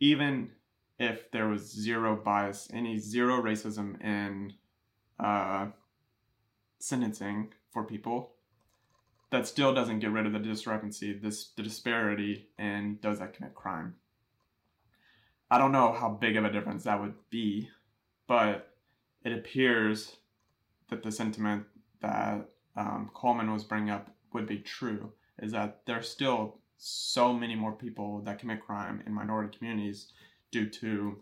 even 0.00 0.50
if 0.98 1.30
there 1.30 1.48
was 1.48 1.62
zero 1.62 2.16
bias, 2.16 2.68
any 2.72 2.98
zero 2.98 3.42
racism 3.42 4.00
in 4.02 4.52
uh, 5.18 5.66
sentencing 6.78 7.52
for 7.72 7.84
people, 7.84 8.32
that 9.30 9.46
still 9.46 9.74
doesn't 9.74 9.98
get 9.98 10.12
rid 10.12 10.26
of 10.26 10.32
the 10.32 10.38
discrepancy, 10.38 11.12
this 11.12 11.48
the 11.56 11.62
disparity 11.62 12.48
in 12.58 12.98
does 13.02 13.18
that 13.18 13.34
commit 13.34 13.54
crime. 13.54 13.94
I 15.50 15.58
don't 15.58 15.72
know 15.72 15.92
how 15.92 16.08
big 16.08 16.36
of 16.36 16.44
a 16.44 16.52
difference 16.52 16.84
that 16.84 17.00
would 17.00 17.14
be, 17.30 17.68
but 18.26 18.74
it 19.24 19.32
appears 19.32 20.16
that 20.88 21.02
the 21.02 21.10
sentiment 21.10 21.64
that 22.00 22.48
um, 22.76 23.10
Coleman 23.14 23.52
was 23.52 23.64
bringing 23.64 23.90
up 23.90 24.10
would 24.32 24.46
be 24.46 24.58
true 24.58 25.12
is 25.40 25.52
that 25.52 25.80
there's 25.86 26.08
still 26.08 26.58
so 26.76 27.32
many 27.32 27.54
more 27.54 27.72
people 27.72 28.20
that 28.20 28.38
commit 28.38 28.64
crime 28.64 29.02
in 29.06 29.12
minority 29.12 29.56
communities 29.56 30.12
due 30.54 30.70
to 30.70 31.18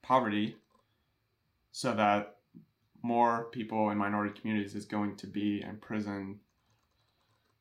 poverty, 0.00 0.56
so 1.70 1.92
that 1.92 2.36
more 3.02 3.44
people 3.52 3.90
in 3.90 3.98
minority 3.98 4.32
communities 4.40 4.74
is 4.74 4.86
going 4.86 5.14
to 5.16 5.26
be 5.26 5.62
in 5.62 5.76
prison 5.76 6.40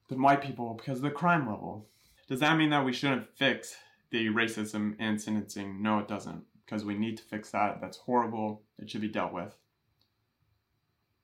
than 0.08 0.22
white 0.22 0.42
people 0.42 0.76
because 0.76 1.00
of 1.00 1.04
the 1.04 1.12
crime 1.12 1.46
level. 1.46 1.86
Does 2.30 2.40
that 2.40 2.56
mean 2.56 2.70
that 2.70 2.86
we 2.86 2.94
shouldn't 2.94 3.28
fix 3.36 3.76
the 4.12 4.28
racism 4.28 4.98
in 4.98 5.20
sentencing? 5.20 5.82
No, 5.82 6.00
it 6.00 6.08
doesn't, 6.08 6.42
because 6.66 6.86
we 6.86 6.96
need 6.96 7.18
to 7.18 7.24
fix 7.24 7.52
that. 7.52 7.82
That's 7.82 7.98
horrible. 7.98 8.62
It 8.78 8.90
should 8.90 9.02
be 9.02 9.10
dealt 9.10 9.34
with. 9.34 9.54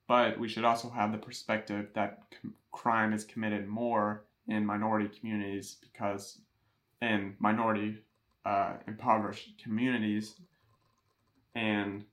But 0.09 0.37
we 0.37 0.49
should 0.49 0.65
also 0.65 0.89
have 0.89 1.13
the 1.13 1.17
perspective 1.17 1.87
that 1.93 2.19
crime 2.73 3.13
is 3.13 3.23
committed 3.23 3.65
more 3.65 4.25
in 4.49 4.65
minority 4.65 5.09
communities 5.17 5.77
because 5.81 6.41
in 7.01 7.35
minority 7.39 7.99
uh, 8.45 8.73
impoverished 8.87 9.61
communities. 9.61 10.35
And 11.55 12.05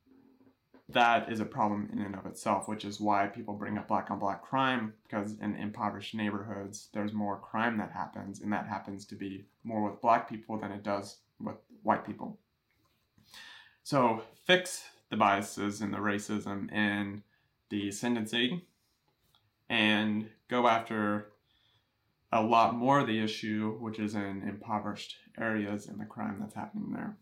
that 0.89 1.31
is 1.31 1.41
a 1.41 1.45
problem 1.45 1.89
in 1.93 2.01
and 2.01 2.15
of 2.15 2.27
itself 2.27 2.69
which 2.69 2.85
is 2.85 3.01
why 3.01 3.27
people 3.27 3.55
bring 3.55 3.79
up 3.79 3.89
black 3.89 4.11
on 4.11 4.19
black 4.19 4.43
crime 4.43 4.93
because 5.05 5.39
in 5.41 5.55
impoverished 5.57 6.15
neighborhoods 6.15 6.89
there's 6.93 7.13
more 7.13 7.39
crime 7.39 7.79
that 7.79 7.91
happens 7.91 8.41
and 8.41 8.53
that 8.53 8.67
happens 8.67 9.07
to 9.07 9.15
be 9.15 9.45
more 9.65 9.89
with 9.89 10.01
black 10.01 10.29
people 10.29 10.59
than 10.59 10.73
it 10.73 10.83
does 10.83 11.19
with 11.41 11.57
white 11.83 12.05
people. 12.05 12.39
So 13.83 14.23
fix 14.45 14.85
the 15.11 15.17
biases 15.17 15.81
and 15.81 15.93
the 15.93 15.99
racism 15.99 16.71
in 16.73 17.23
the 17.71 17.91
sentencing 17.91 18.63
and 19.69 20.29
go 20.49 20.69
after 20.69 21.32
a 22.33 22.43
lot 22.43 22.75
more 22.75 23.05
the 23.05 23.23
issue, 23.23 23.77
which 23.79 23.99
is 23.99 24.15
in 24.15 24.43
impoverished 24.49 25.17
areas 25.39 25.87
and 25.87 26.01
the 26.01 26.07
crime 26.07 26.39
that's 26.41 26.55
happening 26.55 26.93
there. 26.93 27.17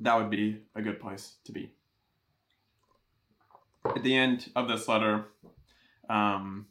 That 0.00 0.16
would 0.16 0.30
be 0.30 0.62
a 0.74 0.82
good 0.82 1.00
place 1.00 1.34
to 1.44 1.52
be. 1.52 1.72
At 3.84 4.04
the 4.04 4.16
end 4.16 4.50
of 4.54 4.68
this 4.68 4.86
letter, 4.86 5.26
um, 6.08 6.66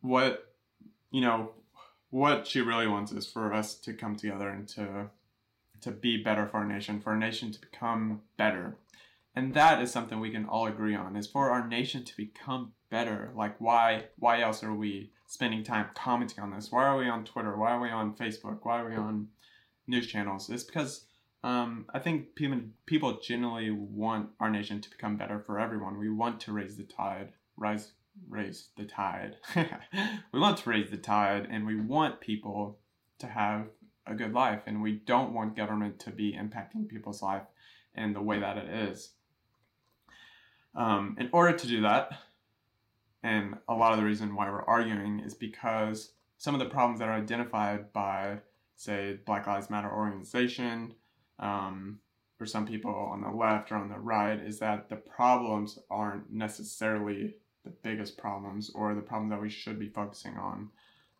what 0.00 0.54
you 1.10 1.20
know, 1.20 1.50
what 2.10 2.46
she 2.46 2.60
really 2.60 2.86
wants 2.86 3.12
is 3.12 3.26
for 3.26 3.52
us 3.52 3.74
to 3.74 3.92
come 3.92 4.16
together 4.16 4.48
and 4.48 4.66
to 4.68 5.10
to 5.80 5.90
be 5.90 6.22
better 6.22 6.46
for 6.46 6.58
our 6.58 6.66
nation, 6.66 7.00
for 7.00 7.10
our 7.10 7.16
nation 7.16 7.52
to 7.52 7.60
become 7.60 8.22
better. 8.36 8.76
And 9.38 9.54
that 9.54 9.80
is 9.80 9.92
something 9.92 10.18
we 10.18 10.32
can 10.32 10.46
all 10.46 10.66
agree 10.66 10.96
on 10.96 11.14
is 11.14 11.28
for 11.28 11.50
our 11.50 11.64
nation 11.64 12.02
to 12.02 12.16
become 12.16 12.72
better. 12.90 13.30
Like 13.36 13.54
why 13.60 14.06
why 14.18 14.40
else 14.40 14.64
are 14.64 14.74
we 14.74 15.12
spending 15.28 15.62
time 15.62 15.86
commenting 15.94 16.42
on 16.42 16.50
this? 16.50 16.72
Why 16.72 16.86
are 16.86 16.96
we 16.96 17.08
on 17.08 17.24
Twitter? 17.24 17.56
Why 17.56 17.70
are 17.70 17.80
we 17.80 17.88
on 17.88 18.16
Facebook? 18.16 18.58
Why 18.64 18.80
are 18.80 18.90
we 18.90 18.96
on 18.96 19.28
news 19.86 20.08
channels? 20.08 20.50
It's 20.50 20.64
because 20.64 21.04
um, 21.44 21.86
I 21.94 22.00
think 22.00 22.34
people 22.34 22.58
people 22.86 23.20
generally 23.20 23.70
want 23.70 24.30
our 24.40 24.50
nation 24.50 24.80
to 24.80 24.90
become 24.90 25.16
better 25.16 25.38
for 25.38 25.60
everyone. 25.60 26.00
We 26.00 26.10
want 26.10 26.40
to 26.40 26.52
raise 26.52 26.76
the 26.76 26.82
tide, 26.82 27.28
rise 27.56 27.92
raise 28.28 28.70
the 28.76 28.86
tide. 28.86 29.36
we 30.32 30.40
want 30.40 30.58
to 30.58 30.70
raise 30.70 30.90
the 30.90 30.96
tide, 30.96 31.46
and 31.48 31.64
we 31.64 31.76
want 31.76 32.20
people 32.20 32.80
to 33.20 33.28
have 33.28 33.66
a 34.04 34.16
good 34.16 34.32
life, 34.32 34.62
and 34.66 34.82
we 34.82 34.94
don't 35.06 35.32
want 35.32 35.54
government 35.54 36.00
to 36.00 36.10
be 36.10 36.32
impacting 36.32 36.88
people's 36.88 37.22
life 37.22 37.46
in 37.94 38.14
the 38.14 38.22
way 38.22 38.40
that 38.40 38.58
it 38.58 38.68
is. 38.68 39.12
Um, 40.74 41.16
in 41.18 41.28
order 41.32 41.56
to 41.56 41.66
do 41.66 41.82
that, 41.82 42.12
and 43.22 43.56
a 43.68 43.74
lot 43.74 43.92
of 43.92 43.98
the 43.98 44.04
reason 44.04 44.34
why 44.34 44.48
we're 44.50 44.64
arguing 44.64 45.20
is 45.20 45.34
because 45.34 46.12
some 46.36 46.54
of 46.54 46.60
the 46.60 46.66
problems 46.66 47.00
that 47.00 47.08
are 47.08 47.14
identified 47.16 47.92
by, 47.92 48.38
say, 48.76 49.18
Black 49.26 49.46
Lives 49.46 49.70
Matter 49.70 49.90
organization, 49.90 50.94
um, 51.38 51.98
for 52.36 52.46
some 52.46 52.66
people 52.66 52.94
on 52.94 53.20
the 53.20 53.30
left 53.30 53.72
or 53.72 53.76
on 53.76 53.88
the 53.88 53.98
right, 53.98 54.38
is 54.38 54.60
that 54.60 54.88
the 54.88 54.96
problems 54.96 55.78
aren't 55.90 56.32
necessarily 56.32 57.34
the 57.64 57.70
biggest 57.70 58.16
problems 58.16 58.70
or 58.74 58.94
the 58.94 59.00
problems 59.00 59.30
that 59.32 59.42
we 59.42 59.50
should 59.50 59.78
be 59.78 59.88
focusing 59.88 60.36
on. 60.36 60.70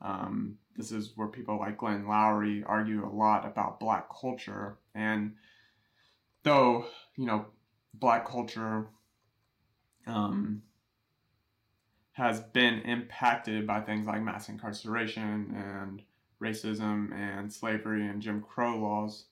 Um, 0.00 0.58
this 0.76 0.92
is 0.92 1.12
where 1.16 1.26
people 1.26 1.58
like 1.58 1.78
Glenn 1.78 2.04
Loury 2.04 2.62
argue 2.64 3.04
a 3.04 3.10
lot 3.10 3.44
about 3.44 3.80
black 3.80 4.06
culture. 4.08 4.78
And 4.94 5.34
though, 6.44 6.86
you 7.16 7.26
know, 7.26 7.46
black 7.94 8.24
culture 8.28 8.86
um, 10.08 10.62
has 12.12 12.40
been 12.40 12.80
impacted 12.80 13.66
by 13.66 13.80
things 13.80 14.06
like 14.06 14.22
mass 14.22 14.48
incarceration 14.48 15.54
and 15.56 16.02
racism 16.42 17.12
and 17.12 17.52
slavery 17.52 18.06
and 18.06 18.20
Jim 18.22 18.42
Crow 18.42 18.78
laws. 18.78 19.24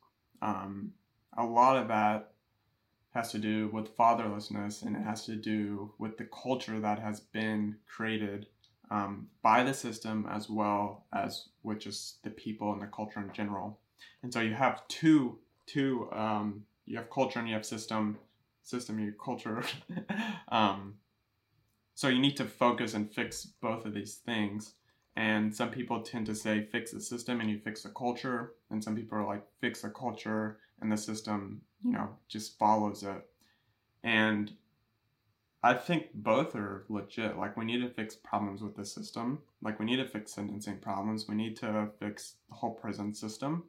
Um, 0.43 0.93
a 1.37 1.45
lot 1.45 1.77
of 1.77 1.89
that 1.89 2.33
has 3.15 3.33
to 3.33 3.39
do 3.39 3.69
with 3.73 3.97
fatherlessness 3.97 4.83
and 4.83 4.95
it 4.95 5.03
has 5.03 5.25
to 5.25 5.35
do 5.35 5.93
with 5.99 6.19
the 6.19 6.27
culture 6.27 6.79
that 6.79 6.99
has 6.99 7.21
been 7.21 7.77
created 7.87 8.47
um, 8.91 9.27
by 9.43 9.63
the 9.63 9.75
system 9.75 10.27
as 10.31 10.49
well 10.49 11.07
as 11.13 11.49
with 11.63 11.81
just 11.81 12.23
the 12.23 12.31
people 12.31 12.73
and 12.73 12.83
the 12.83 12.87
culture 12.87 13.21
in 13.21 13.33
general. 13.33 13.79
And 14.23 14.33
so 14.33 14.41
you 14.41 14.55
have 14.55 14.87
two, 14.89 15.39
two, 15.67 16.09
um, 16.13 16.65
you 16.85 16.97
have 16.99 17.11
culture 17.11 17.39
and 17.39 17.49
you 17.49 17.55
have 17.55 17.67
system, 17.67 18.19
system, 18.67 18.99
you 18.99 19.13
culture. 19.13 19.63
um, 20.49 20.95
so 21.95 22.09
you 22.09 22.21
need 22.21 22.37
to 22.37 22.45
focus 22.45 22.95
and 22.95 23.13
fix 23.13 23.47
both 23.61 23.87
of 23.87 23.95
these 23.95 24.17
things. 24.17 24.75
And 25.17 25.55
some 25.55 25.71
people 25.71 26.03
tend 26.03 26.27
to 26.27 26.35
say 26.35 26.69
fix 26.71 26.91
the 26.91 27.01
system 27.01 27.41
and 27.41 27.49
you 27.49 27.59
fix 27.59 27.83
the 27.83 27.89
culture. 27.91 28.53
And 28.71 28.83
some 28.83 28.95
people 28.95 29.17
are 29.19 29.27
like 29.27 29.43
fix 29.61 29.83
the 29.83 29.89
culture 29.89 30.59
and 30.81 30.93
the 30.93 30.97
system, 30.97 31.63
you 31.83 31.93
know, 31.93 32.11
just 32.29 32.59
follows 32.59 33.03
it. 33.03 33.25
And 34.05 34.53
I 35.63 35.75
think 35.75 36.09
both 36.15 36.55
are 36.55 36.85
legit. 36.89 37.39
Like 37.39 37.57
we 37.57 37.65
need 37.65 37.81
to 37.81 37.89
fix 37.89 38.15
problems 38.15 38.63
with 38.63 38.77
the 38.77 38.85
system. 38.85 39.41
Like 39.63 39.81
we 39.81 39.87
need 39.87 39.97
to 39.97 40.09
fix 40.09 40.35
sentencing 40.35 40.79
problems. 40.79 41.27
We 41.29 41.35
need 41.35 41.57
to 41.57 41.89
fix 41.99 42.35
the 42.49 42.57
whole 42.57 42.75
prison 42.75 43.15
system. 43.15 43.65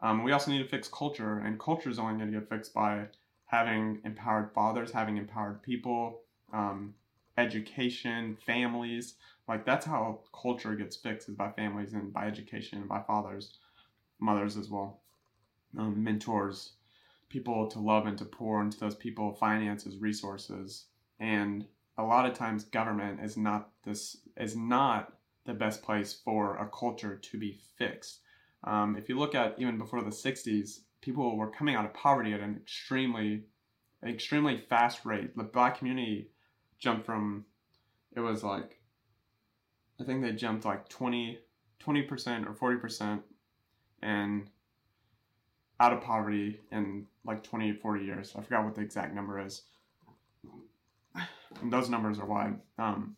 Um, 0.00 0.24
we 0.24 0.32
also 0.32 0.50
need 0.50 0.62
to 0.62 0.68
fix 0.68 0.88
culture, 0.88 1.38
and 1.38 1.58
culture 1.58 1.90
is 1.90 1.98
only 1.98 2.18
going 2.18 2.32
to 2.32 2.38
get 2.38 2.48
fixed 2.48 2.72
by 2.72 3.06
having 3.48 3.98
empowered 4.04 4.52
fathers, 4.52 4.92
having 4.92 5.16
empowered 5.16 5.62
people, 5.62 6.20
um, 6.52 6.94
education, 7.38 8.36
families. 8.46 9.14
Like 9.48 9.64
that's 9.64 9.86
how 9.86 10.20
culture 10.38 10.74
gets 10.74 10.96
fixed 10.96 11.30
is 11.30 11.34
by 11.34 11.50
families 11.52 11.94
and 11.94 12.12
by 12.12 12.26
education 12.26 12.78
and 12.78 12.88
by 12.88 13.00
fathers, 13.00 13.56
mothers 14.20 14.58
as 14.58 14.68
well, 14.68 15.00
um, 15.78 16.04
mentors, 16.04 16.72
people 17.30 17.66
to 17.68 17.78
love 17.78 18.06
and 18.06 18.18
to 18.18 18.26
pour 18.26 18.60
into 18.60 18.78
those 18.78 18.94
people 18.94 19.32
finances, 19.32 19.96
resources, 19.96 20.84
and 21.18 21.64
a 21.96 22.02
lot 22.02 22.26
of 22.26 22.34
times 22.34 22.64
government 22.64 23.20
is 23.22 23.36
not 23.38 23.70
this 23.84 24.18
is 24.36 24.54
not 24.56 25.14
the 25.46 25.54
best 25.54 25.82
place 25.82 26.12
for 26.12 26.56
a 26.58 26.68
culture 26.68 27.16
to 27.16 27.38
be 27.38 27.58
fixed. 27.78 28.20
Um, 28.64 28.96
if 28.96 29.08
you 29.08 29.18
look 29.18 29.34
at 29.34 29.54
even 29.58 29.78
before 29.78 30.02
the 30.02 30.10
60s, 30.10 30.80
people 31.00 31.36
were 31.36 31.50
coming 31.50 31.74
out 31.74 31.84
of 31.84 31.94
poverty 31.94 32.32
at 32.32 32.40
an 32.40 32.56
extremely, 32.56 33.44
extremely 34.04 34.56
fast 34.56 35.04
rate. 35.04 35.36
The 35.36 35.44
black 35.44 35.78
community 35.78 36.30
jumped 36.78 37.06
from, 37.06 37.44
it 38.14 38.20
was 38.20 38.42
like, 38.42 38.80
I 40.00 40.04
think 40.04 40.22
they 40.22 40.32
jumped 40.32 40.64
like 40.64 40.88
20, 40.88 41.38
20% 41.80 42.60
or 42.60 42.78
40% 42.78 43.20
and 44.02 44.48
out 45.80 45.92
of 45.92 46.00
poverty 46.00 46.60
in 46.72 47.06
like 47.24 47.42
20, 47.42 47.74
40 47.74 48.04
years. 48.04 48.34
I 48.36 48.42
forgot 48.42 48.64
what 48.64 48.74
the 48.74 48.80
exact 48.80 49.14
number 49.14 49.44
is. 49.44 49.62
And 51.62 51.72
those 51.72 51.88
numbers 51.88 52.18
are 52.18 52.26
wide. 52.26 52.56
Um, 52.78 53.16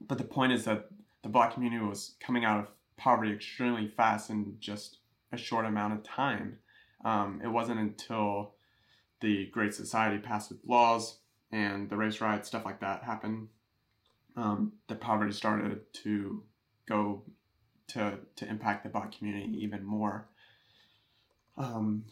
but 0.00 0.18
the 0.18 0.24
point 0.24 0.52
is 0.52 0.64
that 0.64 0.88
the 1.22 1.28
black 1.28 1.54
community 1.54 1.84
was 1.84 2.14
coming 2.20 2.44
out 2.44 2.60
of 2.60 2.68
poverty 2.96 3.32
extremely 3.32 3.88
fast 3.88 4.30
in 4.30 4.56
just 4.60 4.98
a 5.32 5.36
short 5.36 5.64
amount 5.66 5.92
of 5.92 6.02
time. 6.02 6.58
Um, 7.04 7.40
it 7.42 7.48
wasn't 7.48 7.80
until 7.80 8.54
the 9.20 9.46
Great 9.46 9.74
Society 9.74 10.18
passed 10.18 10.50
its 10.50 10.64
laws 10.66 11.18
and 11.50 11.88
the 11.88 11.96
race 11.96 12.20
riots, 12.20 12.48
stuff 12.48 12.64
like 12.64 12.80
that 12.80 13.02
happened, 13.04 13.48
um, 14.36 14.72
that 14.88 15.00
poverty 15.00 15.32
started 15.32 15.80
to 16.04 16.42
go 16.88 17.22
to 17.88 18.18
to 18.36 18.48
impact 18.48 18.84
the 18.84 18.90
black 18.90 19.12
community 19.16 19.56
even 19.62 19.84
more. 19.84 20.28
Um, 21.56 22.04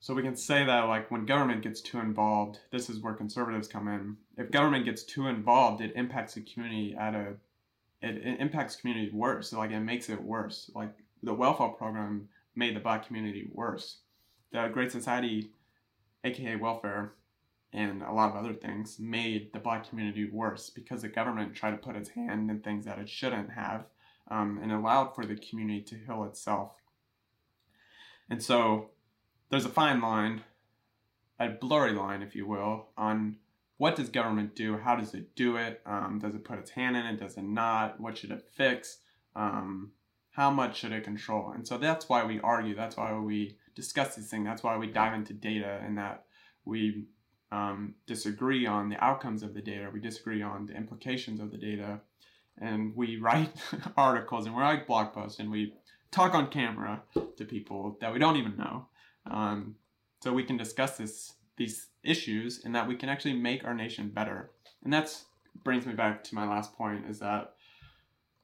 so 0.00 0.14
we 0.14 0.22
can 0.22 0.36
say 0.36 0.64
that 0.64 0.84
like 0.84 1.10
when 1.10 1.26
government 1.26 1.62
gets 1.62 1.80
too 1.82 1.98
involved, 1.98 2.60
this 2.70 2.88
is 2.88 3.00
where 3.00 3.12
conservatives 3.12 3.68
come 3.68 3.88
in. 3.88 4.16
If 4.38 4.50
government 4.50 4.86
gets 4.86 5.02
too 5.02 5.26
involved, 5.26 5.82
it 5.82 5.92
impacts 5.94 6.34
the 6.34 6.40
community 6.40 6.96
at 6.98 7.14
a 7.14 7.34
it, 8.00 8.16
it 8.16 8.40
impacts 8.40 8.76
communities 8.76 9.12
worse. 9.12 9.52
Like 9.52 9.72
it 9.72 9.80
makes 9.80 10.08
it 10.08 10.22
worse. 10.22 10.70
Like 10.74 10.94
the 11.22 11.34
welfare 11.34 11.68
program 11.68 12.28
made 12.54 12.74
the 12.74 12.80
black 12.80 13.06
community 13.06 13.50
worse. 13.52 13.98
The 14.52 14.68
Great 14.72 14.92
Society, 14.92 15.50
aka 16.24 16.56
welfare, 16.56 17.14
and 17.72 18.02
a 18.02 18.12
lot 18.12 18.30
of 18.30 18.36
other 18.36 18.52
things 18.52 18.98
made 18.98 19.52
the 19.52 19.60
black 19.60 19.88
community 19.88 20.28
worse 20.28 20.70
because 20.70 21.02
the 21.02 21.08
government 21.08 21.54
tried 21.54 21.70
to 21.72 21.76
put 21.76 21.96
its 21.96 22.10
hand 22.10 22.50
in 22.50 22.60
things 22.60 22.84
that 22.84 22.98
it 22.98 23.08
shouldn't 23.08 23.50
have 23.50 23.84
um, 24.30 24.58
and 24.62 24.72
allowed 24.72 25.14
for 25.14 25.24
the 25.24 25.36
community 25.36 25.82
to 25.82 25.94
heal 25.96 26.24
itself. 26.24 26.72
And 28.28 28.42
so 28.42 28.90
there's 29.50 29.64
a 29.64 29.70
fine 29.70 30.00
line, 30.00 30.42
a 31.38 31.48
blurry 31.48 31.92
line, 31.92 32.22
if 32.22 32.34
you 32.34 32.46
will, 32.46 32.88
on 32.96 33.36
what 33.76 33.96
does 33.96 34.08
government 34.08 34.54
do? 34.54 34.76
How 34.76 34.94
does 34.96 35.14
it 35.14 35.34
do 35.34 35.56
it? 35.56 35.80
Um, 35.86 36.18
does 36.20 36.34
it 36.34 36.44
put 36.44 36.58
its 36.58 36.70
hand 36.70 36.96
in 36.96 37.06
it? 37.06 37.18
Does 37.18 37.36
it 37.36 37.44
not? 37.44 37.98
What 37.98 38.18
should 38.18 38.30
it 38.30 38.46
fix? 38.54 38.98
Um, 39.34 39.92
how 40.32 40.50
much 40.50 40.78
should 40.78 40.92
it 40.92 41.02
control? 41.02 41.50
And 41.52 41.66
so 41.66 41.78
that's 41.78 42.08
why 42.08 42.24
we 42.24 42.40
argue. 42.40 42.74
That's 42.74 42.96
why 42.96 43.18
we 43.18 43.56
discuss 43.80 44.14
these 44.14 44.28
things. 44.28 44.44
That's 44.44 44.62
why 44.62 44.76
we 44.76 44.86
dive 44.86 45.14
into 45.14 45.32
data 45.32 45.80
and 45.84 45.96
that 45.98 46.24
we 46.64 47.04
um, 47.50 47.94
disagree 48.06 48.66
on 48.66 48.88
the 48.88 49.02
outcomes 49.02 49.42
of 49.42 49.54
the 49.54 49.60
data. 49.60 49.90
We 49.92 50.00
disagree 50.00 50.42
on 50.42 50.66
the 50.66 50.76
implications 50.76 51.40
of 51.40 51.50
the 51.50 51.58
data. 51.58 52.00
And 52.60 52.94
we 52.94 53.16
write 53.20 53.52
articles 53.96 54.46
and 54.46 54.54
we 54.54 54.62
write 54.62 54.86
blog 54.86 55.12
posts 55.12 55.40
and 55.40 55.50
we 55.50 55.74
talk 56.10 56.34
on 56.34 56.48
camera 56.48 57.02
to 57.36 57.44
people 57.44 57.96
that 58.00 58.12
we 58.12 58.18
don't 58.18 58.36
even 58.36 58.56
know. 58.56 58.86
Um, 59.30 59.76
so 60.22 60.32
we 60.32 60.44
can 60.44 60.56
discuss 60.56 60.96
this 60.98 61.34
these 61.56 61.88
issues 62.02 62.62
and 62.64 62.74
that 62.74 62.88
we 62.88 62.96
can 62.96 63.10
actually 63.10 63.34
make 63.34 63.64
our 63.64 63.74
nation 63.74 64.08
better. 64.08 64.50
And 64.82 64.92
that's 64.92 65.26
brings 65.62 65.84
me 65.84 65.92
back 65.92 66.24
to 66.24 66.34
my 66.34 66.48
last 66.48 66.74
point 66.74 67.04
is 67.06 67.18
that 67.18 67.54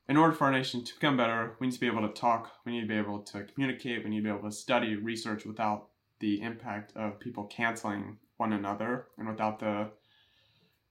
in 0.08 0.16
order 0.16 0.32
for 0.32 0.44
our 0.44 0.52
nation 0.52 0.84
to 0.84 0.94
become 0.94 1.16
better, 1.16 1.56
we 1.58 1.66
need 1.66 1.72
to 1.74 1.80
be 1.80 1.86
able 1.86 2.06
to 2.06 2.14
talk, 2.14 2.52
we 2.64 2.72
need 2.72 2.82
to 2.82 2.86
be 2.86 2.96
able 2.96 3.20
to 3.20 3.44
communicate, 3.44 4.04
we 4.04 4.10
need 4.10 4.18
to 4.18 4.22
be 4.22 4.28
able 4.28 4.48
to 4.48 4.54
study, 4.54 4.94
research 4.94 5.44
without 5.44 5.88
the 6.20 6.40
impact 6.42 6.92
of 6.96 7.18
people 7.18 7.44
canceling 7.44 8.18
one 8.36 8.52
another 8.52 9.06
and 9.18 9.28
without 9.28 9.58
the 9.58 9.88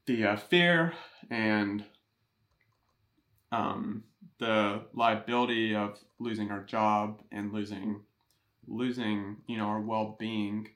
the 0.06 0.24
uh, 0.24 0.36
fear 0.36 0.94
and 1.32 1.84
um, 3.52 4.04
the 4.40 4.84
liability 4.94 5.76
of 5.76 5.98
losing 6.20 6.52
our 6.52 6.64
job 6.64 7.22
and 7.32 7.52
losing 7.52 8.02
losing 8.68 9.38
you 9.48 9.58
know 9.58 9.66
our 9.66 9.82
well-being 9.82 10.68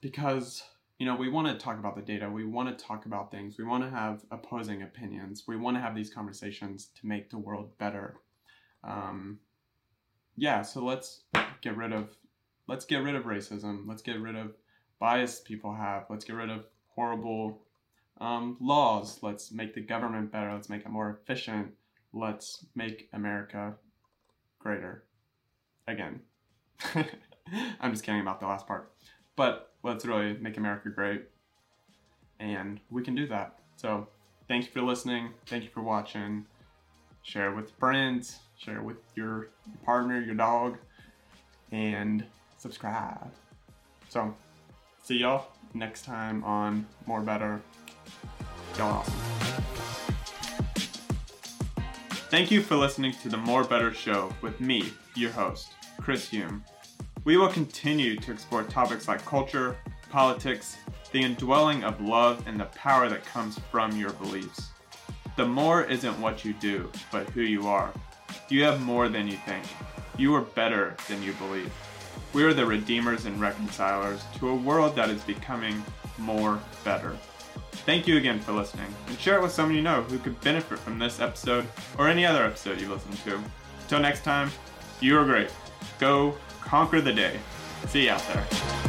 because 0.00 0.62
you 0.98 1.06
know 1.06 1.14
we 1.14 1.28
want 1.28 1.46
to 1.46 1.54
talk 1.54 1.78
about 1.78 1.96
the 1.96 2.02
data 2.02 2.28
we 2.28 2.44
want 2.44 2.68
to 2.68 2.84
talk 2.84 3.06
about 3.06 3.30
things 3.30 3.56
we 3.58 3.64
want 3.64 3.82
to 3.82 3.90
have 3.90 4.22
opposing 4.30 4.82
opinions 4.82 5.44
we 5.46 5.56
want 5.56 5.76
to 5.76 5.80
have 5.80 5.94
these 5.94 6.12
conversations 6.12 6.88
to 6.98 7.06
make 7.06 7.30
the 7.30 7.38
world 7.38 7.76
better. 7.78 8.16
Um, 8.84 9.38
yeah 10.36 10.62
so 10.62 10.84
let's 10.84 11.22
get 11.60 11.76
rid 11.76 11.92
of 11.92 12.16
let's 12.68 12.84
get 12.84 13.02
rid 13.02 13.14
of 13.14 13.24
racism 13.24 13.86
let's 13.86 14.02
get 14.02 14.20
rid 14.20 14.36
of 14.36 14.54
bias 15.00 15.40
people 15.40 15.74
have 15.74 16.04
let's 16.08 16.24
get 16.24 16.36
rid 16.36 16.50
of 16.50 16.64
horrible 16.94 17.60
um, 18.20 18.56
laws 18.60 19.18
let's 19.22 19.50
make 19.50 19.74
the 19.74 19.80
government 19.80 20.30
better 20.30 20.52
let's 20.52 20.68
make 20.68 20.82
it 20.82 20.90
more 20.90 21.18
efficient 21.20 21.72
let's 22.12 22.64
make 22.74 23.08
america 23.12 23.74
greater. 24.58 25.04
Again. 25.86 26.20
I'm 27.80 27.92
just 27.92 28.04
kidding 28.04 28.20
about 28.20 28.40
the 28.40 28.46
last 28.46 28.66
part. 28.66 28.92
But 29.36 29.67
let's 29.82 30.04
really 30.04 30.34
make 30.34 30.56
America 30.56 30.88
great. 30.90 31.24
And 32.40 32.80
we 32.90 33.02
can 33.02 33.14
do 33.14 33.26
that. 33.28 33.58
So 33.76 34.08
thank 34.46 34.66
you 34.66 34.70
for 34.72 34.82
listening. 34.82 35.30
Thank 35.46 35.64
you 35.64 35.70
for 35.70 35.82
watching. 35.82 36.46
Share 37.22 37.52
with 37.52 37.70
friends, 37.78 38.38
share 38.56 38.82
with 38.82 38.96
your 39.14 39.50
partner, 39.84 40.20
your 40.20 40.34
dog, 40.34 40.78
and 41.72 42.24
subscribe. 42.56 43.30
So 44.08 44.34
see 45.02 45.18
y'all 45.18 45.48
next 45.74 46.04
time 46.04 46.42
on 46.44 46.86
More 47.06 47.20
Better. 47.20 47.60
Y'all 48.78 48.98
awesome. 48.98 49.14
Thank 52.30 52.50
you 52.50 52.62
for 52.62 52.76
listening 52.76 53.12
to 53.22 53.28
the 53.28 53.38
More 53.38 53.64
Better 53.64 53.92
Show 53.92 54.32
with 54.42 54.60
me, 54.60 54.92
your 55.14 55.30
host, 55.30 55.68
Chris 55.98 56.28
Hume. 56.28 56.62
We 57.28 57.36
will 57.36 57.48
continue 57.48 58.16
to 58.16 58.32
explore 58.32 58.62
topics 58.62 59.06
like 59.06 59.22
culture, 59.22 59.76
politics, 60.08 60.78
the 61.12 61.20
indwelling 61.20 61.84
of 61.84 62.00
love, 62.00 62.42
and 62.46 62.58
the 62.58 62.64
power 62.64 63.10
that 63.10 63.22
comes 63.22 63.58
from 63.70 63.94
your 63.94 64.14
beliefs. 64.14 64.70
The 65.36 65.44
more 65.44 65.84
isn't 65.84 66.18
what 66.22 66.42
you 66.42 66.54
do, 66.54 66.90
but 67.12 67.28
who 67.28 67.42
you 67.42 67.68
are. 67.68 67.92
You 68.48 68.64
have 68.64 68.80
more 68.80 69.10
than 69.10 69.28
you 69.28 69.36
think. 69.44 69.62
You 70.16 70.34
are 70.36 70.40
better 70.40 70.96
than 71.06 71.22
you 71.22 71.34
believe. 71.34 71.70
We 72.32 72.44
are 72.44 72.54
the 72.54 72.64
redeemers 72.64 73.26
and 73.26 73.38
reconcilers 73.38 74.24
to 74.38 74.48
a 74.48 74.56
world 74.56 74.96
that 74.96 75.10
is 75.10 75.20
becoming 75.24 75.84
more 76.16 76.58
better. 76.82 77.14
Thank 77.84 78.08
you 78.08 78.16
again 78.16 78.40
for 78.40 78.52
listening, 78.52 78.88
and 79.06 79.18
share 79.18 79.36
it 79.36 79.42
with 79.42 79.52
someone 79.52 79.76
you 79.76 79.82
know 79.82 80.00
who 80.00 80.16
could 80.16 80.40
benefit 80.40 80.78
from 80.78 80.98
this 80.98 81.20
episode 81.20 81.66
or 81.98 82.08
any 82.08 82.24
other 82.24 82.42
episode 82.42 82.80
you 82.80 82.88
listen 82.88 83.12
to. 83.30 83.38
Until 83.82 84.00
next 84.00 84.24
time, 84.24 84.50
you 85.00 85.18
are 85.18 85.26
great. 85.26 85.50
Go 85.98 86.34
conquer 86.60 87.00
the 87.00 87.12
day. 87.12 87.38
See 87.86 88.04
you 88.04 88.10
out 88.10 88.26
there. 88.28 88.87